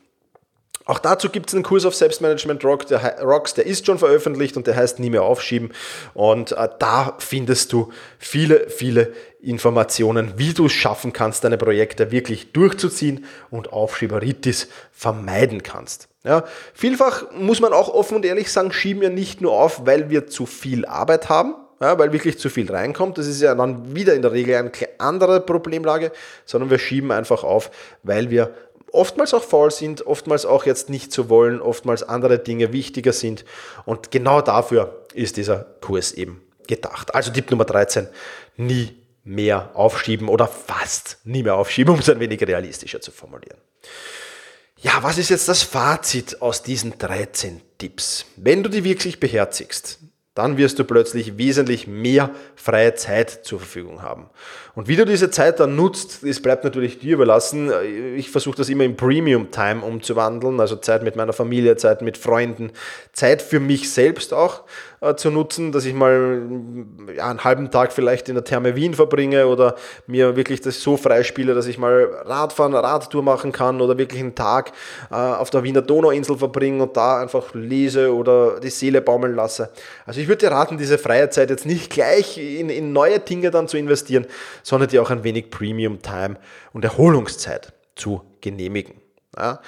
Auch 0.84 0.98
dazu 0.98 1.28
gibt 1.28 1.48
es 1.48 1.54
einen 1.54 1.62
Kurs 1.62 1.84
auf 1.84 1.94
Selbstmanagement 1.94 2.64
Rock, 2.64 2.86
der, 2.88 3.20
Rocks, 3.22 3.54
der 3.54 3.66
ist 3.66 3.86
schon 3.86 3.98
veröffentlicht 3.98 4.56
und 4.56 4.66
der 4.66 4.74
heißt 4.74 4.98
Nie 4.98 5.10
mehr 5.10 5.22
aufschieben. 5.22 5.72
Und 6.14 6.52
äh, 6.52 6.68
da 6.78 7.16
findest 7.18 7.72
du 7.72 7.92
viele, 8.18 8.68
viele 8.68 9.12
Informationen, 9.40 10.34
wie 10.36 10.52
du 10.52 10.66
es 10.66 10.72
schaffen 10.72 11.12
kannst, 11.12 11.44
deine 11.44 11.58
Projekte 11.58 12.10
wirklich 12.10 12.52
durchzuziehen 12.52 13.24
und 13.50 13.72
Aufschieberitis 13.72 14.68
vermeiden 14.92 15.62
kannst. 15.62 16.08
Ja, 16.24 16.44
vielfach 16.74 17.32
muss 17.32 17.60
man 17.60 17.72
auch 17.72 17.88
offen 17.88 18.16
und 18.16 18.24
ehrlich 18.24 18.52
sagen, 18.52 18.72
schieben 18.72 19.02
wir 19.02 19.10
nicht 19.10 19.40
nur 19.40 19.52
auf, 19.52 19.86
weil 19.86 20.10
wir 20.10 20.28
zu 20.28 20.46
viel 20.46 20.86
Arbeit 20.86 21.28
haben, 21.28 21.54
ja, 21.80 21.98
weil 21.98 22.12
wirklich 22.12 22.38
zu 22.38 22.48
viel 22.48 22.70
reinkommt. 22.70 23.18
Das 23.18 23.26
ist 23.26 23.42
ja 23.42 23.54
dann 23.56 23.96
wieder 23.96 24.14
in 24.14 24.22
der 24.22 24.30
Regel 24.30 24.54
eine 24.54 24.70
andere 24.98 25.40
Problemlage, 25.40 26.12
sondern 26.44 26.70
wir 26.70 26.78
schieben 26.78 27.10
einfach 27.10 27.42
auf, 27.42 27.72
weil 28.04 28.30
wir 28.30 28.54
oftmals 28.92 29.34
auch 29.34 29.42
faul 29.42 29.70
sind, 29.70 30.06
oftmals 30.06 30.46
auch 30.46 30.64
jetzt 30.66 30.90
nicht 30.90 31.12
zu 31.12 31.28
wollen, 31.28 31.60
oftmals 31.60 32.02
andere 32.02 32.38
Dinge 32.38 32.72
wichtiger 32.72 33.12
sind. 33.12 33.44
Und 33.84 34.10
genau 34.10 34.40
dafür 34.40 35.06
ist 35.14 35.36
dieser 35.36 35.66
Kurs 35.80 36.12
eben 36.12 36.42
gedacht. 36.66 37.14
Also 37.14 37.32
Tipp 37.32 37.50
Nummer 37.50 37.64
13, 37.64 38.08
nie 38.56 38.96
mehr 39.24 39.70
aufschieben 39.74 40.28
oder 40.28 40.46
fast 40.46 41.18
nie 41.24 41.42
mehr 41.42 41.56
aufschieben, 41.56 41.94
um 41.94 42.00
es 42.00 42.08
ein 42.08 42.20
wenig 42.20 42.40
realistischer 42.42 43.00
zu 43.00 43.10
formulieren. 43.10 43.58
Ja, 44.80 45.02
was 45.02 45.16
ist 45.16 45.30
jetzt 45.30 45.48
das 45.48 45.62
Fazit 45.62 46.42
aus 46.42 46.62
diesen 46.62 46.98
13 46.98 47.60
Tipps? 47.78 48.26
Wenn 48.36 48.64
du 48.64 48.68
die 48.68 48.82
wirklich 48.82 49.20
beherzigst, 49.20 50.00
dann 50.34 50.56
wirst 50.56 50.78
du 50.78 50.84
plötzlich 50.84 51.36
wesentlich 51.36 51.86
mehr 51.86 52.30
freie 52.54 52.94
Zeit 52.94 53.40
zur 53.44 53.58
Verfügung 53.58 54.00
haben. 54.00 54.30
Und 54.74 54.88
wie 54.88 54.96
du 54.96 55.04
diese 55.04 55.30
Zeit 55.30 55.60
dann 55.60 55.76
nutzt, 55.76 56.26
das 56.26 56.40
bleibt 56.40 56.64
natürlich 56.64 56.98
dir 56.98 57.14
überlassen. 57.14 57.70
Ich 58.16 58.30
versuche 58.30 58.56
das 58.56 58.70
immer 58.70 58.84
in 58.84 58.96
Premium 58.96 59.50
Time 59.50 59.82
umzuwandeln, 59.82 60.58
also 60.58 60.76
Zeit 60.76 61.02
mit 61.02 61.16
meiner 61.16 61.34
Familie, 61.34 61.76
Zeit 61.76 62.00
mit 62.00 62.16
Freunden, 62.16 62.72
Zeit 63.12 63.42
für 63.42 63.60
mich 63.60 63.92
selbst 63.92 64.32
auch 64.32 64.62
äh, 65.02 65.16
zu 65.16 65.30
nutzen, 65.30 65.72
dass 65.72 65.84
ich 65.84 65.94
mal 65.94 66.42
ja, 67.16 67.28
einen 67.28 67.42
halben 67.42 67.72
Tag 67.72 67.92
vielleicht 67.92 68.28
in 68.28 68.36
der 68.36 68.44
Therme 68.44 68.76
Wien 68.76 68.94
verbringe 68.94 69.48
oder 69.48 69.74
mir 70.06 70.36
wirklich 70.36 70.60
das 70.60 70.80
so 70.80 70.96
freispiele, 70.96 71.54
dass 71.54 71.66
ich 71.66 71.76
mal 71.76 72.04
Radfahren, 72.24 72.72
Radtour 72.72 73.22
machen 73.22 73.50
kann 73.50 73.80
oder 73.80 73.98
wirklich 73.98 74.22
einen 74.22 74.36
Tag 74.36 74.70
äh, 75.10 75.14
auf 75.14 75.50
der 75.50 75.64
Wiener 75.64 75.82
Donauinsel 75.82 76.38
verbringe 76.38 76.84
und 76.84 76.96
da 76.96 77.20
einfach 77.20 77.52
lese 77.52 78.14
oder 78.14 78.60
die 78.60 78.70
Seele 78.70 79.00
baumeln 79.00 79.34
lasse. 79.34 79.70
Also 80.06 80.20
ich 80.20 80.28
würde 80.28 80.46
dir 80.46 80.52
raten, 80.52 80.78
diese 80.78 80.98
freie 80.98 81.28
Zeit 81.30 81.50
jetzt 81.50 81.66
nicht 81.66 81.90
gleich 81.90 82.38
in, 82.38 82.70
in 82.70 82.92
neue 82.92 83.18
Dinge 83.18 83.50
dann 83.50 83.66
zu 83.66 83.76
investieren, 83.76 84.26
sondern 84.62 84.88
dir 84.88 85.02
auch 85.02 85.10
ein 85.10 85.24
wenig 85.24 85.50
Premium 85.50 86.00
Time 86.00 86.36
und 86.72 86.84
Erholungszeit 86.84 87.72
zu 87.96 88.22
genehmigen. 88.40 88.94
Ja. 89.36 89.60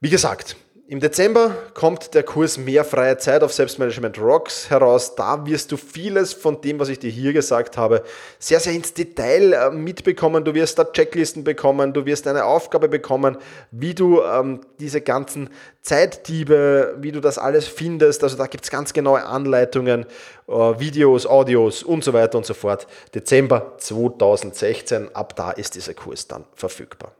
Wie 0.00 0.08
gesagt, 0.10 0.56
im 0.86 1.00
Dezember 1.00 1.56
kommt 1.72 2.12
der 2.12 2.24
Kurs 2.24 2.58
Mehr 2.58 2.84
freie 2.84 3.16
Zeit 3.16 3.42
auf 3.42 3.54
Selbstmanagement 3.54 4.20
Rocks 4.20 4.68
heraus. 4.68 5.14
Da 5.14 5.46
wirst 5.46 5.72
du 5.72 5.78
vieles 5.78 6.34
von 6.34 6.60
dem, 6.60 6.78
was 6.78 6.90
ich 6.90 6.98
dir 6.98 7.10
hier 7.10 7.32
gesagt 7.32 7.78
habe, 7.78 8.02
sehr, 8.38 8.60
sehr 8.60 8.74
ins 8.74 8.92
Detail 8.92 9.54
äh, 9.54 9.70
mitbekommen. 9.70 10.44
Du 10.44 10.52
wirst 10.52 10.78
da 10.78 10.84
Checklisten 10.84 11.42
bekommen, 11.42 11.94
du 11.94 12.04
wirst 12.04 12.26
eine 12.26 12.44
Aufgabe 12.44 12.90
bekommen, 12.90 13.38
wie 13.70 13.94
du 13.94 14.20
ähm, 14.20 14.60
diese 14.78 15.00
ganzen 15.00 15.48
Zeitdiebe, 15.80 16.96
wie 16.98 17.12
du 17.12 17.20
das 17.20 17.38
alles 17.38 17.66
findest. 17.66 18.22
Also 18.22 18.36
da 18.36 18.46
gibt 18.46 18.64
es 18.64 18.70
ganz 18.70 18.92
genaue 18.92 19.24
Anleitungen, 19.24 20.04
äh, 20.46 20.52
Videos, 20.52 21.26
Audios 21.26 21.82
und 21.82 22.04
so 22.04 22.12
weiter 22.12 22.36
und 22.36 22.44
so 22.44 22.52
fort. 22.52 22.86
Dezember 23.14 23.72
2016, 23.78 25.14
ab 25.14 25.34
da 25.34 25.50
ist 25.50 25.76
dieser 25.76 25.94
Kurs 25.94 26.28
dann 26.28 26.44
verfügbar. 26.54 27.12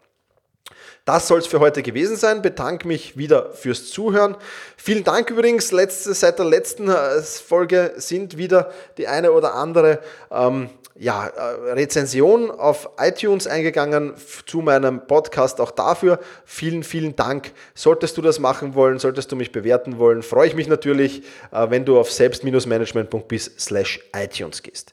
Das 1.04 1.28
soll 1.28 1.40
es 1.40 1.46
für 1.46 1.60
heute 1.60 1.82
gewesen 1.82 2.16
sein. 2.16 2.40
Bedanke 2.40 2.88
mich 2.88 3.18
wieder 3.18 3.52
fürs 3.52 3.90
Zuhören. 3.90 4.36
Vielen 4.78 5.04
Dank 5.04 5.28
übrigens. 5.28 5.70
Letzte, 5.70 6.14
seit 6.14 6.38
der 6.38 6.46
letzten 6.46 6.88
äh, 6.88 7.20
Folge 7.20 7.92
sind 7.96 8.38
wieder 8.38 8.70
die 8.96 9.06
eine 9.06 9.32
oder 9.32 9.54
andere 9.54 9.98
ähm, 10.30 10.70
ja, 10.96 11.26
äh, 11.26 11.72
Rezension 11.72 12.50
auf 12.50 12.88
iTunes 12.98 13.46
eingegangen 13.46 14.14
zu 14.46 14.62
meinem 14.62 15.06
Podcast. 15.06 15.60
Auch 15.60 15.72
dafür 15.72 16.20
vielen, 16.46 16.82
vielen 16.82 17.14
Dank. 17.16 17.52
Solltest 17.74 18.16
du 18.16 18.22
das 18.22 18.38
machen 18.38 18.74
wollen, 18.74 18.98
solltest 18.98 19.30
du 19.30 19.36
mich 19.36 19.52
bewerten 19.52 19.98
wollen, 19.98 20.22
freue 20.22 20.48
ich 20.48 20.54
mich 20.54 20.68
natürlich, 20.68 21.22
äh, 21.52 21.68
wenn 21.68 21.84
du 21.84 21.98
auf 21.98 22.10
selbst-management.bis 22.10 23.50
slash 23.58 24.00
iTunes 24.16 24.62
gehst. 24.62 24.92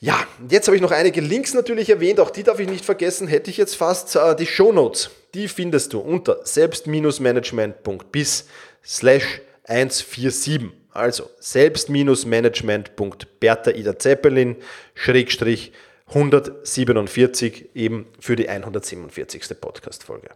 Ja, 0.00 0.24
jetzt 0.48 0.68
habe 0.68 0.76
ich 0.76 0.82
noch 0.82 0.92
einige 0.92 1.20
Links 1.20 1.54
natürlich 1.54 1.90
erwähnt, 1.90 2.20
auch 2.20 2.30
die 2.30 2.44
darf 2.44 2.60
ich 2.60 2.68
nicht 2.68 2.84
vergessen, 2.84 3.26
hätte 3.26 3.50
ich 3.50 3.56
jetzt 3.56 3.74
fast 3.74 4.14
äh, 4.14 4.36
die 4.36 4.46
Show 4.46 4.70
Notes. 4.72 5.10
Die 5.34 5.48
findest 5.48 5.92
du 5.92 5.98
unter 5.98 6.38
selbst-management.bis 6.44 8.44
slash 8.84 9.40
147. 9.64 10.70
Also 10.92 11.28
selbst-management.bertha 11.40 13.98
Zeppelin 13.98 14.54
schrägstrich 14.94 15.72
147 16.06 17.70
eben 17.74 18.06
für 18.18 18.36
die 18.36 18.48
147. 18.48 19.60
Podcast-Folge. 19.60 20.30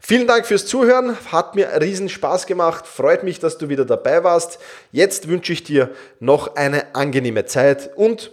Vielen 0.00 0.26
Dank 0.26 0.46
fürs 0.46 0.66
Zuhören, 0.66 1.16
hat 1.30 1.54
mir 1.54 1.68
riesen 1.80 2.08
Spaß 2.08 2.46
gemacht, 2.46 2.86
freut 2.86 3.22
mich, 3.22 3.38
dass 3.38 3.58
du 3.58 3.68
wieder 3.68 3.84
dabei 3.84 4.24
warst. 4.24 4.58
Jetzt 4.90 5.28
wünsche 5.28 5.52
ich 5.52 5.62
dir 5.62 5.90
noch 6.18 6.56
eine 6.56 6.94
angenehme 6.94 7.44
Zeit 7.46 7.90
und 7.94 8.32